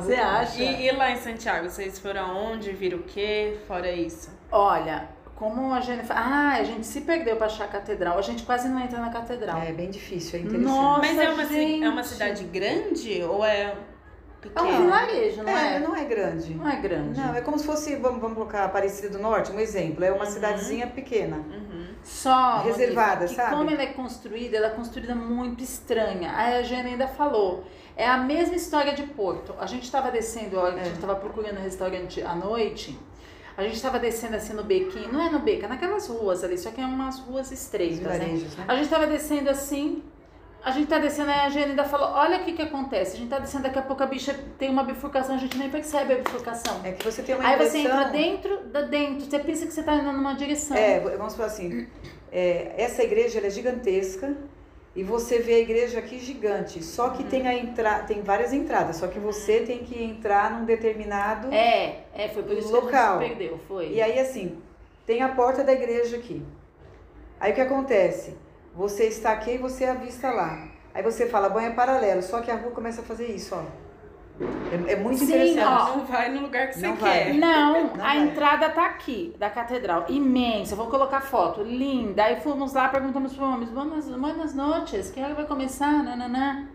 [0.00, 0.62] Você acha?
[0.62, 2.72] E, e lá em Santiago, vocês foram aonde?
[2.72, 3.58] Viram o quê?
[3.68, 4.30] Fora isso?
[4.50, 8.22] Olha, como a gente fala, ah, a gente se perdeu pra achar a catedral, a
[8.22, 9.60] gente quase não entra na catedral.
[9.62, 10.72] É bem difícil, é interessante.
[10.72, 11.84] Nossa, Mas é uma, gente.
[11.84, 14.78] é uma cidade grande ou é É um pequena?
[14.80, 15.78] vilarejo, não É, é?
[15.78, 16.54] não é grande.
[16.54, 17.20] Não é grande.
[17.20, 20.04] Não, é como se fosse, vamos, vamos colocar Aparecida do Norte, um exemplo.
[20.04, 20.30] É uma Uhum.
[20.30, 21.36] cidadezinha pequena.
[21.36, 21.84] Uhum.
[22.02, 23.56] Só Reservada, que sabe?
[23.56, 26.32] como ela é construída, ela é construída muito estranha.
[26.36, 27.64] Aí a Jane ainda falou.
[27.96, 29.54] É a mesma história de Porto.
[29.58, 30.92] A gente estava descendo, a gente É.
[30.92, 32.98] estava procurando restaurante à noite.
[33.56, 36.58] A gente estava descendo assim no bequinho, não é no beco, é naquelas ruas ali,
[36.58, 38.26] só que é umas ruas estreitas, né?
[38.26, 38.64] né?
[38.66, 40.02] A gente tava descendo assim,
[40.64, 43.18] a gente tá descendo, aí a Jane ainda falou, olha o que que acontece, a
[43.20, 46.14] gente tá descendo, daqui a pouco a bicha tem uma bifurcação, a gente nem percebe
[46.14, 46.80] a bifurcação.
[46.82, 47.80] É que você tem uma Aí impressão...
[47.80, 50.76] você entra dentro, da dentro, você pensa que você tá indo numa direção.
[50.76, 51.86] É, vamos falar assim,
[52.32, 54.36] é, essa igreja é gigantesca
[54.96, 57.12] e você vê a igreja aqui gigante, só Uhum.
[57.16, 58.00] que tem, a entra...
[58.00, 61.52] tem várias entradas, só que você tem que entrar num determinado...
[61.52, 62.90] É, é, foi por isso Local.
[62.90, 63.88] que a gente se perdeu, foi.
[63.90, 64.58] E aí assim,
[65.06, 66.42] tem a porta da igreja aqui.
[67.40, 68.36] Aí o que acontece?
[68.74, 70.68] Você está aqui e você avista lá.
[70.94, 73.64] Aí você fala, banho é paralelo, só que a rua começa a fazer isso, ó.
[74.40, 75.64] É, é muito Sim, interessante.
[75.64, 75.96] ó.
[75.96, 77.24] Não vai no lugar que você Não vai.
[77.24, 77.34] quer.
[77.34, 78.18] Não, Não a vai.
[78.18, 80.72] entrada tá aqui, da catedral, imensa.
[80.72, 82.24] Eu vou colocar foto, linda.
[82.24, 86.02] Aí fomos lá, perguntamos pro homem, buenas, buenas noches, que hora vai começar?
[86.02, 86.66] Nananã.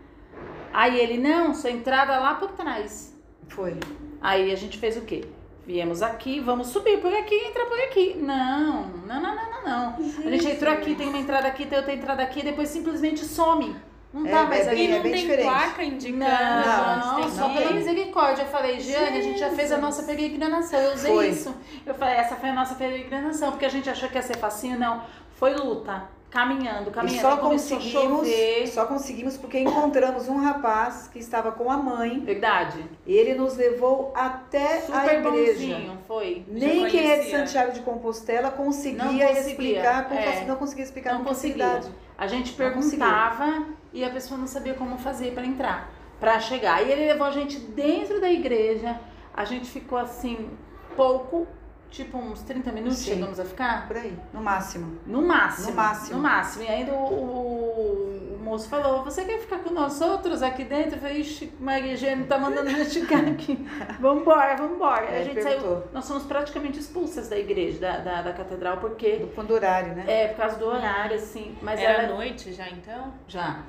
[0.72, 3.14] Aí ele, não, sua entrada lá por trás.
[3.48, 3.76] Foi.
[4.22, 5.24] Aí a gente fez o quê?
[5.66, 8.14] Viemos aqui, vamos subir por aqui, entrar por aqui.
[8.18, 9.96] Não, não, não, não, não, não.
[10.26, 13.76] A gente entrou aqui, tem uma entrada aqui, tem outra entrada aqui, depois simplesmente some.
[14.12, 14.84] Não É, tá mais é ali.
[14.84, 15.46] E bem- não bem tem diferente.
[15.48, 16.18] placa indicando.
[16.24, 18.42] Não, onde tem só pela misericórdia.
[18.42, 20.80] Eu falei, Giane, a gente já fez a nossa peregrinação.
[20.80, 21.28] Eu usei Foi.
[21.28, 21.54] isso.
[21.86, 24.78] Eu falei, essa foi a nossa peregrinação, porque a gente achou que ia ser facinho.
[24.78, 25.02] Não,
[25.36, 26.08] foi luta.
[26.30, 27.20] Caminhando, E caminhando.
[27.22, 28.28] só começou a conseguimos,
[28.72, 32.20] só conseguimos porque encontramos um rapaz que estava com a mãe.
[32.20, 32.84] Verdade.
[33.04, 35.52] Ele nos levou até a Super igreja.
[35.52, 36.44] bonzinho, foi.
[36.46, 37.30] Nem quem é de.
[37.32, 40.08] Santiago de Compostela conseguia, Não conseguia, explicar é.
[40.14, 40.46] facilidade.
[40.46, 41.64] Não conseguia explicar Não com conseguia.
[41.66, 41.94] facilidade.
[42.20, 46.86] A gente perguntava e a pessoa não sabia como fazer para entrar, para chegar.
[46.86, 49.00] E ele levou a gente dentro da igreja.
[49.32, 50.50] A gente ficou assim,
[50.94, 51.46] pouco,
[51.90, 53.12] tipo uns 30 minutos Sim.
[53.14, 53.88] chegamos a ficar.
[53.88, 54.98] Por aí, no máximo.
[55.06, 55.70] No máximo.
[55.70, 56.16] No máximo.
[56.18, 56.64] No máximo.
[56.64, 60.96] E ainda o, o- o moço falou: Você quer ficar com nós outros aqui dentro?
[60.96, 63.56] Eu falei: Ixi, Maria Eugênia tá mandando a gente ficar aqui.
[64.00, 65.04] Vambora, vambora.
[65.04, 65.76] É, a gente perguntou.
[65.76, 65.88] saiu.
[65.92, 69.16] Nós fomos praticamente expulsas da igreja, da, da, da catedral, porque.
[69.16, 70.04] Do ponto horário, né?
[70.06, 71.56] É, por causa do horário, assim.
[71.60, 72.14] Mas Era ela.
[72.14, 73.12] noite já, então?
[73.28, 73.60] Já.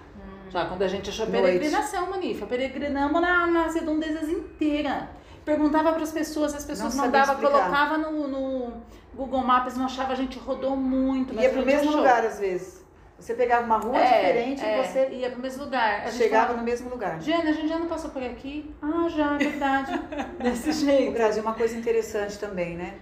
[0.49, 1.41] Já, quando a gente achou Noite.
[1.43, 2.45] peregrinação, Manifa.
[2.45, 5.03] Peregrinamos na, nas redondezas inteiras.
[5.45, 7.69] Perguntava para as pessoas, as pessoas Não não, sabia davam, explicar.
[7.69, 8.73] colocava no, no
[9.13, 11.33] Google Maps, não achava, a gente rodou muito.
[11.33, 11.97] mas Ia a pro gente mesmo achou.
[12.01, 12.85] lugar às vezes.
[13.21, 14.03] Você pegava uma rua É,
[14.33, 16.11] diferente é, e você ia pro mesmo lugar.
[16.11, 17.21] Chegava falava, no mesmo lugar.
[17.21, 18.73] Jane, a gente já não passou por aqui?
[18.81, 20.01] Ah, já, é verdade.
[20.41, 21.13] Desse O jeito.
[21.13, 22.95] Brasil, uma coisa interessante também, né?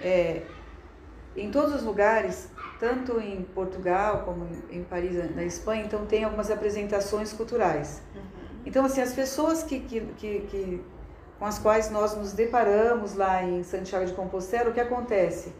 [0.00, 0.40] É,
[1.36, 2.48] em todos os lugares,
[2.80, 8.00] tanto em Portugal como em Paris, na Espanha, então tem algumas apresentações culturais.
[8.64, 10.84] Então, assim, as pessoas que, que, que, que-
[11.38, 15.52] com as quais nós nos deparamos lá em Santiago de Compostela, o que acontece?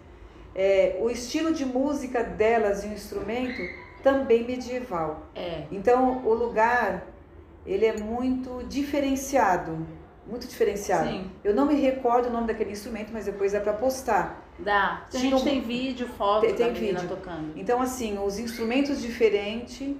[0.55, 3.63] É, o estilo de música delas e o instrumento
[4.03, 5.27] também medieval.
[5.35, 5.65] É.
[5.71, 7.07] Então, o lugar,
[7.67, 9.87] ele é muito diferenciado,
[10.27, 11.09] muito diferenciado.
[11.09, 14.45] Sim, Eu não me recordo o nome daquele instrumento, mas depois dá para postar.
[14.59, 15.07] dá.
[15.13, 17.09] A gente um- tem vídeo, foto Tem- tem vídeo.
[17.09, 17.53] tocando.
[17.57, 19.95] Então, assim, os instrumentos diferentes,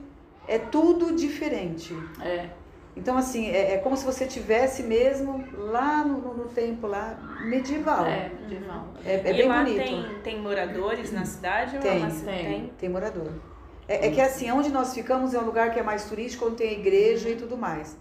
[0.49, 1.95] é tudo diferente.
[2.21, 2.49] É.
[2.97, 7.17] Então, assim, é, é como se você tivesse mesmo lá no, no, no tempo lá
[7.45, 8.05] medieval.
[8.07, 8.89] É, medieval.
[9.05, 9.77] É, é e bem lá bonito.
[9.77, 11.77] tem, tem moradores na cidade?
[11.77, 12.73] ou é Tem, uma ci- tem.
[12.77, 13.31] Tem morador.
[13.89, 16.57] É, é que assim, onde nós ficamos é um lugar que é mais turístico, onde
[16.57, 17.97] tem igreja e tudo mais.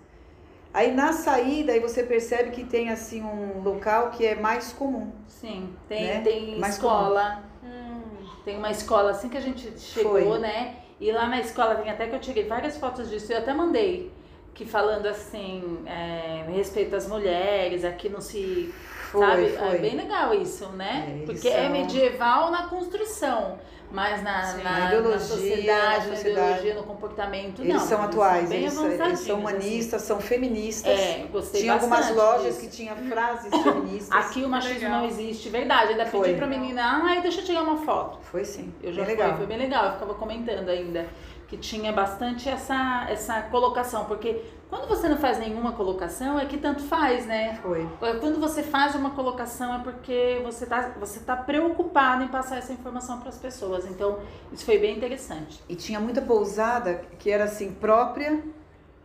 [0.73, 5.12] Aí na saída, aí você percebe que tem assim um local que é mais comum.
[5.28, 6.21] Sim, tem, Né?
[6.21, 7.43] tem Mais escola.
[7.63, 8.02] Hum,
[8.45, 10.39] Tem uma escola assim que a gente chegou, Foi.
[10.39, 10.76] né?
[11.00, 14.12] E lá na escola tem até que eu tirei várias fotos disso, eu até mandei.
[14.54, 18.73] Que falando assim, é, respeito às mulheres, aqui não se.
[19.12, 19.50] Foi, sabe?
[19.58, 19.76] foi.
[19.76, 21.20] É bem legal isso, né?
[21.22, 23.58] É, Porque é são- medieval na construção,
[23.91, 24.63] mas na, Sim.
[24.63, 26.39] na, Na na ideologia, sociedade, na na sociedade.
[26.50, 27.80] ideologia, no comportamento, Eles não.
[27.80, 30.93] são atuais, bem eles, eles são avançadinhos, humanistas, são feministas.
[30.93, 31.24] Assim.
[31.24, 32.60] É, gostei Tinha algumas lojas disso.
[32.60, 34.12] que tinha frases feministas.
[34.12, 35.00] Aqui o machismo Legal.
[35.00, 35.91] não existe, verdade.
[35.91, 36.22] Ainda Foi.
[36.28, 38.20] pedi pra menina, ai, deixa eu tirar uma foto.
[38.24, 38.74] Foi sim.
[38.84, 39.38] Eu já bem fui, legal.
[39.38, 39.86] foi bem legal.
[39.86, 41.06] Eu ficava comentando ainda
[41.48, 46.58] que tinha bastante essa, essa colocação, porque quando você não faz nenhuma colocação, é que
[46.58, 47.58] tanto faz, né?
[47.62, 47.88] Foi.
[48.20, 52.74] Quando você faz uma colocação é porque você tá, você tá preocupado em passar essa
[52.74, 53.86] informação para as pessoas.
[53.86, 54.20] Então,
[54.52, 55.64] isso foi bem interessante.
[55.70, 58.42] E tinha muita pousada que era assim própria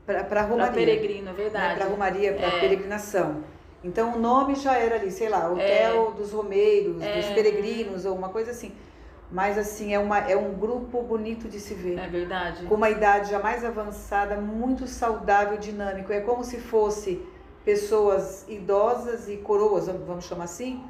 [0.05, 0.73] para Para Romaria.
[0.73, 1.77] peregrino, é né, verdade.
[1.77, 2.61] para Romaria, para É.
[2.61, 3.45] peregrinação.
[3.85, 7.35] Então o nome já era ali, sei lá, Hotel dos Romeiros, dos É.
[7.35, 8.73] Peregrinos, ou uma coisa assim.
[9.33, 11.99] Mas assim, é, uma, é um grupo bonito de se ver.
[11.99, 12.67] É verdade.
[12.67, 16.13] Com uma idade já mais avançada, muito saudável, dinâmico.
[16.13, 17.27] É como se fosse
[17.65, 20.85] pessoas idosas e coroas, vamos- chamar assim,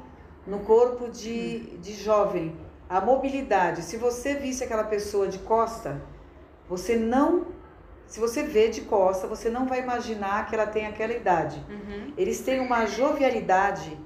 [0.45, 2.53] no corpo de, de jovem.
[2.89, 3.81] A mobilidade.
[3.81, 6.01] Se você visse aquela pessoa de costa,
[6.67, 7.45] você não.
[8.05, 11.63] Se você vê de costa, você não vai imaginar que ela tem aquela idade.
[11.69, 12.13] Uhum.
[12.17, 13.97] Eles têm uma jovialidade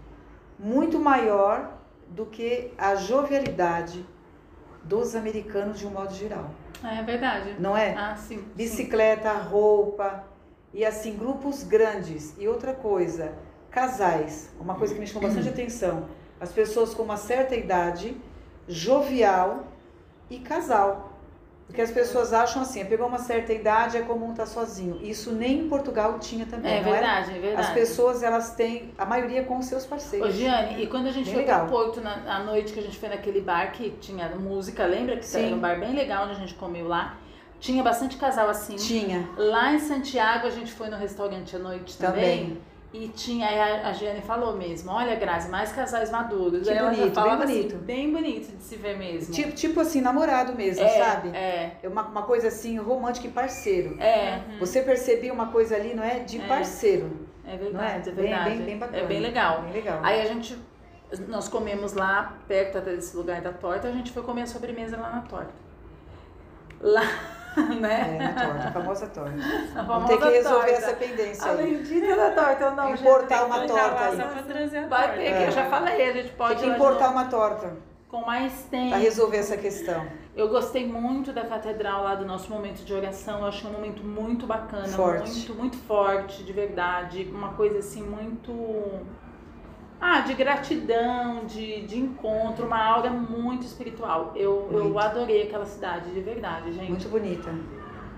[0.60, 1.73] muito maior
[2.08, 4.06] do que a jovialidade
[4.88, 6.50] dos americanos de um modo geral.
[6.84, 7.56] É verdade.
[7.60, 7.93] Não é?
[7.93, 8.38] Ah, sim.
[8.38, 8.45] sim.
[8.56, 10.23] Bicicleta, roupa
[10.73, 12.34] e assim grupos grandes.
[12.38, 13.34] E outra coisa,
[13.69, 14.50] casais.
[14.60, 16.08] Uma coisa que me chamou bastante atenção.
[16.39, 18.15] As pessoas com uma certa idade,
[18.67, 19.65] jovial
[20.30, 21.07] e casal.
[21.68, 25.00] Porque as pessoas acham assim, pegou uma certa idade é comum estar sozinho.
[25.02, 26.92] Isso nem em Portugal tinha também, É não é?
[26.94, 27.68] verdade, é verdade.
[27.68, 30.34] As pessoas elas têm a maioria com seus Ô, parceiros.
[30.34, 31.68] Giane, e quando a gente Bem foi legal.
[31.68, 35.18] pro Porto na, à noite, que a gente foi naquele bar que tinha música, lembra
[35.18, 35.46] que Sim.
[35.48, 37.18] era um bar bem legal onde a gente comeu lá?
[37.60, 38.76] Tinha bastante casal assim.
[38.78, 42.40] Tinha Lá em Santiago a gente foi no restaurante à noite também.
[42.46, 42.58] também.
[42.93, 46.63] E tinha, aí a, a Giane falou mesmo, olha Grazi, mais casais maduros.
[46.65, 47.76] Que Aí bonito, bem assim, bonito.
[47.80, 49.34] bem bonito de se ver mesmo.
[49.34, 51.30] Tipo, tipo assim, namorado mesmo, é, sabe?
[51.36, 53.97] É, É uma, uma coisa assim, romântica e parceiro.
[54.02, 56.19] é, Você percebia uma coisa ali, não é?
[56.19, 56.47] De É.
[56.47, 57.12] parceiro.
[57.45, 57.58] é é?
[57.58, 58.50] verdade, é Bem, verdade.
[58.52, 58.97] bem, bem bacana.
[58.97, 59.62] É bem legal.
[59.63, 60.00] Bem legal.
[60.02, 60.58] Aí a gente,
[61.28, 64.95] nós comemos lá, perto até desse lugar da torta, a gente foi comer a sobremesa
[64.97, 65.52] lá na torta.
[66.80, 67.02] Lá,
[67.80, 68.18] né?
[68.20, 69.32] É, na torta, a famosa torta.
[69.74, 70.86] Na Vamos ter que famosa resolver torta.
[70.86, 71.58] essa pendência A aí.
[71.78, 74.22] bendita da torta, eu não, Importar uma torta aí.
[74.22, 77.74] A Vai ter que, eu já falei, a gente pode Tem que importar uma torta
[78.10, 78.90] com mais tempo.
[78.90, 80.06] para resolver essa questão.
[80.36, 83.40] Eu gostei muito da catedral lá do nosso momento de oração.
[83.40, 85.32] Eu achei um momento muito bacana, Forte.
[85.32, 87.28] muito, muito forte, de verdade.
[87.34, 88.52] Uma coisa assim muito.
[90.00, 94.32] Ah, de gratidão, de, de encontro, uma aura muito espiritual.
[94.36, 96.90] Eu, eu adorei aquela cidade, de verdade, gente.
[96.90, 97.50] Muito bonita.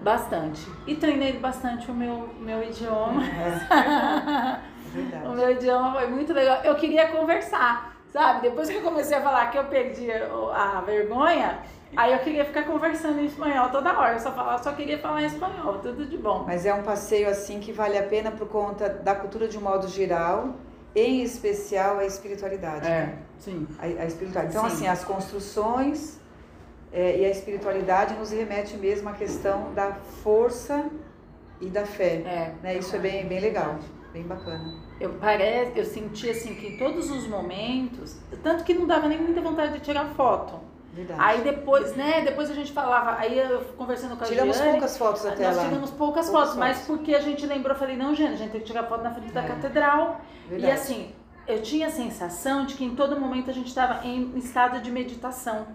[0.01, 0.65] Bastante.
[0.87, 3.21] E treinei bastante o meu, meu idioma.
[3.23, 5.35] É, o verdade.
[5.35, 6.61] meu idioma foi muito legal.
[6.63, 8.41] Eu queria conversar, sabe?
[8.41, 11.59] Depois que eu comecei a falar que eu perdi a vergonha,
[11.95, 14.13] aí eu queria ficar conversando em espanhol toda hora.
[14.13, 16.43] Eu só, falava, só queria falar em espanhol, tudo de bom.
[16.45, 19.61] Mas é um passeio assim que vale a pena por conta da cultura de um
[19.61, 20.55] modo geral,
[20.95, 22.87] em especial a espiritualidade.
[22.87, 23.19] né?
[23.37, 23.67] sim.
[23.79, 24.49] A, a espiritualidade.
[24.49, 24.75] Então, Sim.
[24.75, 26.19] assim, as construções
[26.91, 30.89] é, e a espiritualidade nos remete mesmo à questão da força
[31.61, 32.23] e da fé.
[32.25, 32.53] É.
[32.63, 32.77] Né?
[32.77, 33.77] Isso é bem, bem legal,
[34.11, 34.89] bem bacana.
[34.99, 39.21] Eu, parece, eu senti assim que em todos os momentos, tanto que não dava nem
[39.21, 40.59] muita vontade de tirar foto.
[40.93, 41.19] Verdade.
[41.23, 44.97] Aí depois, né, depois a gente falava, aí eu conversando com a Tiramos Giane, poucas
[44.97, 45.63] fotos até Nós lá.
[45.65, 46.87] tiramos poucas Poucas fotos, mas fotos.
[46.97, 49.11] porque a gente lembrou, eu falei, não, gente, a gente tem que tirar foto na
[49.11, 49.47] frente da É.
[49.47, 50.21] catedral.
[50.47, 50.71] Verdade.
[50.71, 51.11] E assim,
[51.47, 54.91] eu tinha a sensação de que em todo momento a gente estava em estado de
[54.91, 55.67] meditação.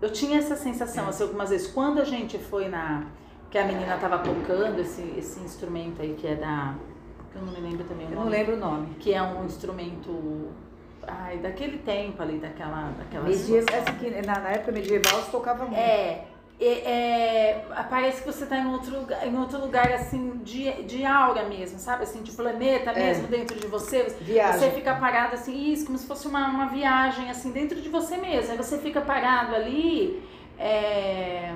[0.00, 1.66] Eu tinha essa sensação, assim, algumas vezes.
[1.70, 3.04] Quando a gente foi na.
[3.50, 6.74] que a menina estava tocando esse, esse instrumento aí, que é da.
[7.30, 8.24] que eu não me lembro também o Eu nome.
[8.24, 8.94] não lembro o nome.
[8.98, 10.50] Que é um instrumento.
[11.06, 12.92] Ai, daquele tempo ali, daquela.
[12.98, 15.78] daquela Medieval, essa aqui, na, na época medieval se tocava muito.
[15.78, 16.24] é,
[16.60, 21.04] é, é, parece que você está em outro lugar, em outro lugar assim de, de
[21.04, 22.04] aura mesmo, sabe?
[22.04, 24.04] Assim, de planeta mesmo dentro de você.
[24.04, 24.70] Você Viagem.
[24.70, 28.52] fica parado assim, isso, como se fosse uma, uma viagem assim dentro de você mesmo.
[28.52, 30.22] Aí você fica parado ali,
[30.56, 31.52] é,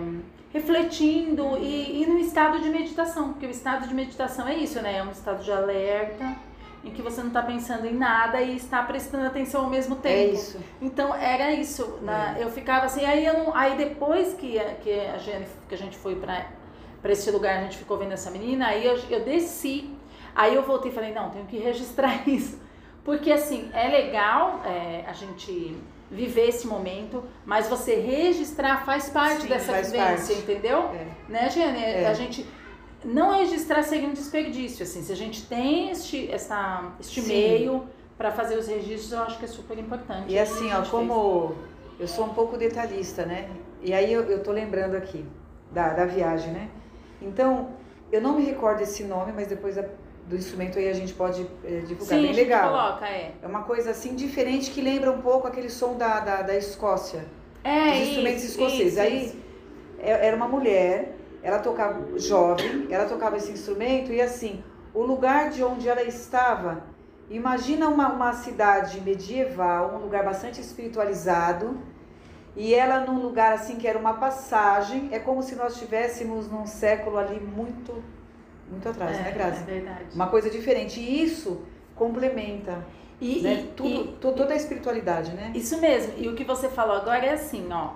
[0.52, 4.98] refletindo e, e no estado de meditação, porque o estado de meditação é isso, né?
[4.98, 6.34] É um estado de alerta
[6.86, 10.14] em que você não está pensando em nada e está prestando atenção ao mesmo tempo.
[10.16, 10.58] É isso.
[10.80, 11.98] Então era isso.
[12.02, 15.74] na- Eu ficava assim, aí, eu não- aí depois que, a- que, a, gente, que
[15.74, 16.46] a gente foi pra
[17.04, 19.90] esse lugar, a gente ficou vendo essa menina, aí eu, eu desci.
[20.34, 22.60] Aí eu voltei e falei, não, tenho que registrar isso.
[23.04, 25.76] Porque assim, é legal é, a gente
[26.10, 30.50] viver esse momento, mas você registrar faz parte Sim, dessa faz vivência, parte.
[30.52, 30.78] entendeu?
[30.94, 31.06] É.
[31.28, 31.82] Né, Giane?
[31.82, 32.06] É.
[32.06, 32.46] A gente
[33.04, 35.02] não registrar seria um desperdício, assim.
[35.02, 37.28] Se a gente tem este, essa, este Sim.
[37.28, 37.84] meio
[38.18, 40.32] para fazer os registros, eu acho que é super importante.
[40.32, 41.54] E assim, A ó, como
[42.00, 43.48] eu sou um pouco detalhista, né?
[43.82, 45.24] E aí eu, eu tô lembrando aqui
[45.70, 46.68] da, da viagem, né?
[47.20, 47.70] Então,
[48.10, 49.84] eu não me recordo esse nome, mas depois da-
[50.26, 51.86] do instrumento aí a gente pode fez.
[51.88, 52.16] divulgar.
[52.18, 52.70] Sim, Bem a gente legal.
[52.70, 53.32] coloca, é.
[53.42, 57.24] É uma coisa assim diferente que lembra um pouco aquele som da, da, da Escócia.
[57.62, 58.92] É, Dos isso, instrumentos escoceses.
[58.92, 59.36] isso, Aí isso.
[60.00, 61.15] é- era uma mulher,
[61.46, 66.82] ela tocava jovem, ela tocava esse instrumento e assim, o lugar de onde ela estava,
[67.30, 71.78] imagina uma, uma cidade medieval, um lugar bastante espiritualizado,
[72.56, 76.66] e ela num lugar assim que era uma passagem, é como se nós estivéssemos num
[76.66, 78.02] século ali muito,
[78.70, 79.60] muito atrás, né, é, Grazi?
[79.62, 80.04] é verdade.
[80.14, 80.98] Uma coisa diferente.
[80.98, 81.60] E isso
[81.94, 82.84] complementa.
[83.20, 83.52] E, né?
[83.52, 85.52] e- Tudo, e- to- toda a espiritualidade, né?
[85.54, 86.14] Isso mesmo.
[86.16, 87.90] E o que você falou agora é assim, ó.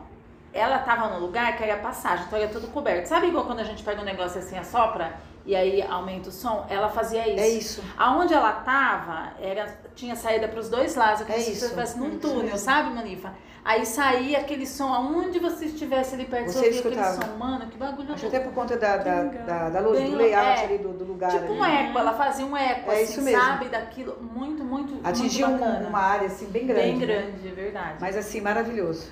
[0.53, 3.07] Ela tava no lugar que era passagem, então era tudo coberto.
[3.09, 5.15] Sabe igual quando a gente pega um negócio assim, assopra
[5.47, 6.67] e aí aumenta o som?
[6.69, 7.41] Ela fazia isso.
[7.41, 7.85] É isso.
[7.97, 12.19] Aonde ela tava, era, tinha saída pros dois lados, como É se estivesse num Isso
[12.19, 13.33] túnel, sabe, Manifa?
[13.63, 17.77] Aí saía aquele som, aonde você estivesse ali perto, Você ouvia aquele som, mano, que
[17.77, 20.79] bagulho Acho até por conta da, da, da, da luz, Bem, do layout é, ali
[20.79, 21.31] do, do lugar.
[21.31, 21.53] Tipo ali.
[21.53, 23.41] um eco, ela fazia um eco, É assim, isso mesmo.
[23.41, 23.69] sabe?
[23.69, 25.89] Daquilo, muito, muito, Atingiu muito bacana.
[25.89, 26.83] uma área assim bem grande.
[26.83, 27.07] Bem né?
[27.07, 27.97] grande, é verdade.
[28.01, 29.11] Mas assim, maravilhoso.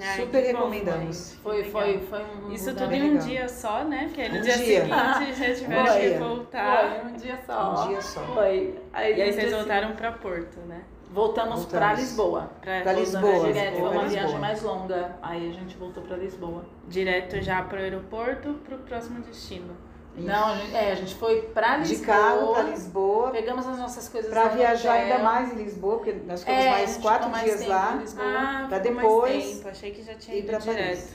[0.00, 1.34] Ai, Super bom, recomendamos.
[1.34, 1.38] mãe.
[1.42, 2.18] Foi, foi, foi
[2.48, 3.26] um Isso tudo em um legal.
[3.26, 4.04] dia só, né?
[4.06, 4.80] Porque aí no Um dia, dia.
[4.82, 6.00] seguinte já tiveram Foi.
[6.00, 7.00] que voltar.
[7.00, 7.84] Foi um dia só.
[7.84, 8.20] Um dia só.
[8.34, 8.80] Foi.
[8.92, 10.82] Aí, E aí vocês voltaram pra Porto, né?
[11.12, 12.00] Voltamos, pra Voltamos.
[12.00, 12.50] Lisboa.
[12.60, 14.08] Pra, Pra voltando Lisboa, Direto, foi Lisboa, uma Lisboa.
[14.20, 15.16] viagem mais longa.
[15.20, 16.64] Aí a gente voltou pra Lisboa.
[16.86, 19.76] Direto já pro aeroporto, pro próximo destino.
[20.16, 22.06] Não, a gente, é, a gente foi pra De Lisboa.
[22.06, 25.02] carro para Lisboa, Pegamos as nossas coisas para viajar hotel.
[25.04, 27.94] ainda mais em Lisboa, porque nós ficamos É, mais quatro mais dias lá.
[27.94, 28.24] Lisboa.
[28.26, 29.68] Ah, Pra ficou depois mais tempo.
[29.68, 30.64] Achei que já tinha ido direto.
[30.66, 31.14] Paris.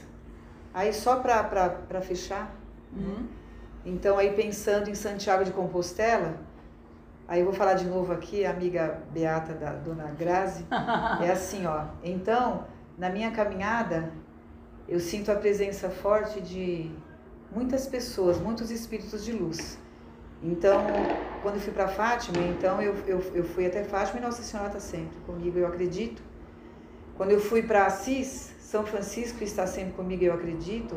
[0.73, 2.53] Aí só para fechar,
[2.93, 3.27] Uhum.
[3.85, 6.35] então aí pensando em Santiago de Compostela,
[7.27, 10.65] aí eu vou falar de novo aqui, a amiga Beata da Dona Grazi,
[11.21, 11.83] é assim, ó.
[12.03, 12.65] Então,
[12.97, 14.11] na minha caminhada,
[14.87, 16.91] eu sinto a presença forte de
[17.55, 19.79] muitas pessoas, muitos espíritos de luz.
[20.43, 20.85] Então,
[21.41, 24.67] quando eu fui para Fátima, então eu, eu, eu fui até Fátima e Nossa Senhora
[24.67, 26.21] está sempre comigo, eu acredito.
[27.15, 30.95] Quando eu fui para Assis, São Francisco está sempre comigo, eu acredito.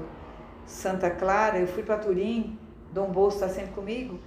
[0.66, 2.58] Santa Clara, eu fui para Turim,
[2.92, 4.18] Dom Bosco está sempre comigo.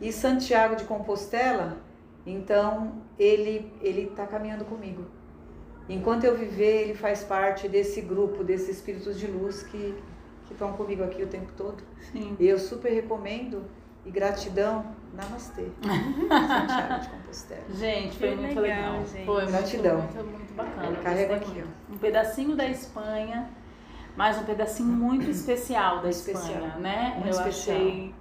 [0.00, 1.78] E Santiago de Compostela,
[2.24, 5.04] então ele ele está caminhando comigo.
[5.88, 9.94] Enquanto eu viver, ele faz parte desse grupo, desses espíritos de luz que
[10.52, 11.82] que estão comigo aqui o tempo todo.
[12.12, 12.36] Sim.
[12.38, 13.64] E eu super recomendo
[14.04, 14.84] e gratidão,
[15.14, 15.66] namastê.
[15.82, 17.62] Santiago de Compostela.
[17.74, 19.06] Gente, foi Que muito legal, legal.
[19.06, 19.26] gente.
[19.26, 19.98] Foi Gratidão.
[19.98, 20.96] muito, muito, muito bacana.
[21.02, 21.94] Carrego Gostei aqui, muito.
[21.94, 23.48] Um pedacinho da Espanha,
[24.16, 26.44] mas um pedacinho muito especial da Especial.
[26.44, 27.12] Espanha, né?
[27.16, 27.76] Muito Eu especial.
[27.76, 28.14] achei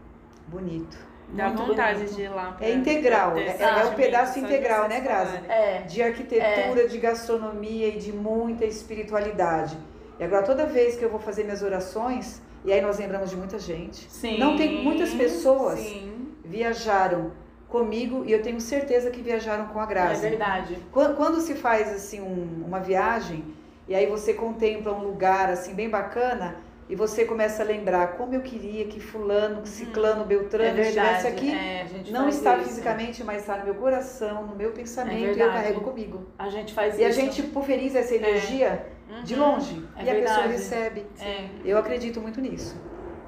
[0.48, 0.98] Bonito.
[1.34, 2.16] Dá Muito vontade bonito.
[2.16, 2.58] de ir lá.
[2.60, 5.38] É integral, é- esse é o pedaço integral, né, Grazi?
[5.48, 9.78] É, De arquitetura, de gastronomia e de muita espiritualidade.
[10.22, 13.36] E agora, toda vez que eu vou fazer minhas orações, e aí nós lembramos de
[13.36, 14.38] muita gente, sim.
[14.38, 15.80] Não tem muitas pessoas.
[15.80, 17.32] Sim, viajaram
[17.68, 20.22] comigo e eu tenho certeza que viajaram com a é Grazi.
[20.22, 20.78] verdade.
[20.92, 23.44] Quando, quando se faz assim um- uma viagem
[23.88, 26.58] e aí você contempla um lugar assim bem bacana
[26.88, 30.90] e você começa a lembrar como eu queria que fulano, ciclano, É beltrano verdade.
[30.90, 31.50] estivesse aqui.
[31.52, 32.68] é, a Não está isso.
[32.68, 36.28] fisicamente, mas está no meu coração, no meu pensamento e eu carrego comigo.
[36.38, 37.20] A gente faz E a isso.
[37.20, 38.86] gente pulveriza essa energia
[39.24, 39.40] de Uhum.
[39.54, 40.54] longe É e a pessoa verdade.
[40.54, 41.06] recebe.
[41.20, 42.76] É, Eu acredito muito nisso.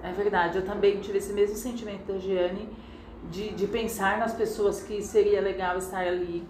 [0.04, 2.68] É verdade, eu também tive esse mesmo sentimento da Giane
[3.30, 6.46] de, de pensar nas pessoas que seria legal estar ali.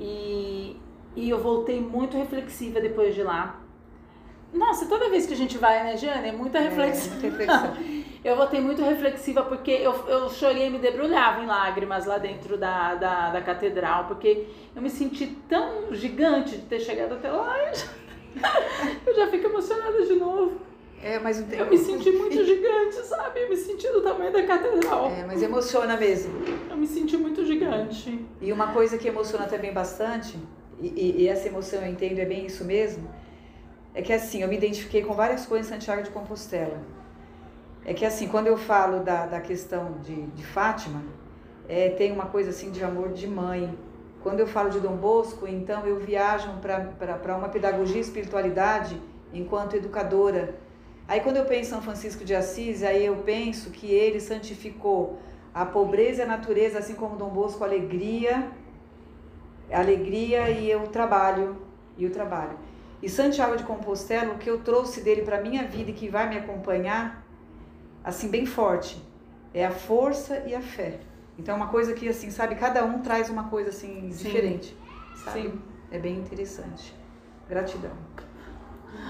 [0.00, 0.76] E,
[1.14, 3.60] e eu voltei muito reflexiva depois de lá.
[4.52, 6.28] Nossa, toda vez que a gente vai, né, Giane?
[6.28, 7.12] É muita reflexão.
[7.12, 7.74] É, muita reflexão.
[8.24, 12.56] Eu voltei muito reflexiva porque eu, eu chorei e me debrulhava em lágrimas lá dentro
[12.56, 17.54] da, da, da catedral, porque eu me senti tão gigante de ter chegado até lá.
[19.06, 20.52] Eu já, eu fico emocionada de novo.
[21.02, 23.40] É, mas o Eu me senti muito gigante, sabe?
[23.42, 25.10] Eu me senti do tamanho da catedral.
[25.10, 26.32] É, mas emociona mesmo.
[26.70, 28.24] Eu me senti muito gigante.
[28.40, 30.38] E uma coisa que emociona também bastante,
[30.80, 33.08] e, e- e essa emoção eu entendo é bem isso mesmo,
[33.94, 36.80] é que assim, eu me identifiquei com várias coisas em Santiago de Compostela.
[37.84, 41.02] É que assim, quando eu falo da, da questão de, de Fátima,
[41.68, 43.76] é, tem uma coisa assim de amor de mãe.
[44.24, 48.98] Quando eu falo de Dom Bosco, então eu viajo para uma pedagogia e espiritualidade
[49.34, 50.54] enquanto educadora.
[51.06, 55.18] Aí quando eu penso em São Francisco de Assis, aí eu penso que ele santificou
[55.52, 58.50] a pobreza e a natureza, assim como Dom Bosco, a alegria,
[59.70, 61.58] a alegria e o trabalho,
[61.98, 62.58] e o trabalho.
[63.02, 66.30] E Santiago de Compostela, o que eu trouxe dele para minha vida e que vai
[66.30, 67.22] me acompanhar,
[68.02, 68.96] assim bem forte,
[69.52, 70.98] é a força e a fé.
[71.38, 74.24] Então é uma coisa que assim, sabe, cada um traz uma coisa assim Sim.
[74.28, 74.76] diferente.
[75.24, 75.42] Sabe?
[75.42, 75.62] Sim.
[75.90, 76.94] É bem interessante.
[77.48, 77.92] Gratidão.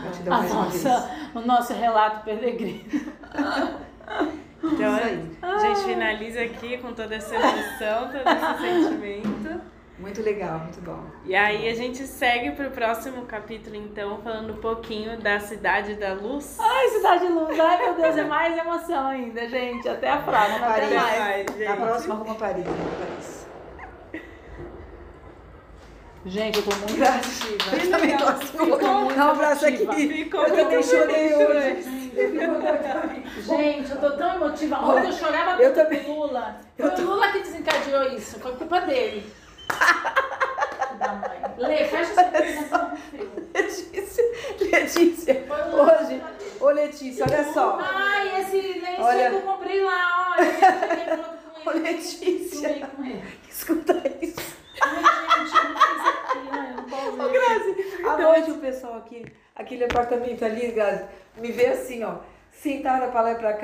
[0.03, 0.85] Gratidão A mais uma vez.
[0.85, 2.85] nossa, o nosso relato peregrino.
[4.67, 5.37] Então, Isso aí.
[5.43, 9.44] a gente finaliza aqui com toda essa emoção, todo esse sentimento.
[9.99, 11.05] Muito legal, muito bom.
[11.25, 16.15] E aí a gente segue pro próximo capítulo, então, falando um pouquinho da Cidade da
[16.15, 16.57] Luz.
[16.59, 17.59] Ai, Cidade Luz.
[17.61, 19.89] Ai, meu Deus, é mais emoção ainda, gente.
[19.89, 20.67] Até a próxima.
[20.67, 20.95] Até Paris.
[20.95, 21.19] mais.
[21.19, 21.65] Vai, gente.
[21.65, 22.65] Na próxima, arruma Paris.
[22.65, 23.45] Paris.
[26.27, 26.95] Gente, eu tô muito.
[26.95, 28.59] Que Eu também muito.
[28.59, 29.87] muito Dá um abraço aqui.
[30.09, 32.11] Ficou Eu também chorei hoje.
[33.43, 34.77] Gente, eu tô tão emotiva.
[34.79, 36.05] Ontem eu chorava Eu também.
[36.11, 36.61] o Lula.
[36.77, 38.41] Foi o Lula que desencadeou isso.
[38.41, 39.25] Foi culpa dele.
[40.99, 41.41] Da mãe.
[41.59, 43.31] Lê, fecha essa apresentação com frio.
[43.55, 44.25] Letícia,
[44.61, 46.23] Letícia, hoje,
[46.61, 47.79] ô Letícia, olha só.
[47.81, 49.31] Ai, esse lenço Olha.
[49.31, 51.21] que eu comprei lá, olha.
[51.67, 51.71] Ô.
[51.79, 52.89] Letícia,
[53.49, 54.57] escuta isso.
[56.93, 57.29] Ô.
[57.29, 61.05] Grazi, à noite o pessoal aqui, aquele apartamento ali, Grazi,
[61.37, 62.17] me vê assim, ó,
[62.53, 63.59] sentada pra lá e pra cá.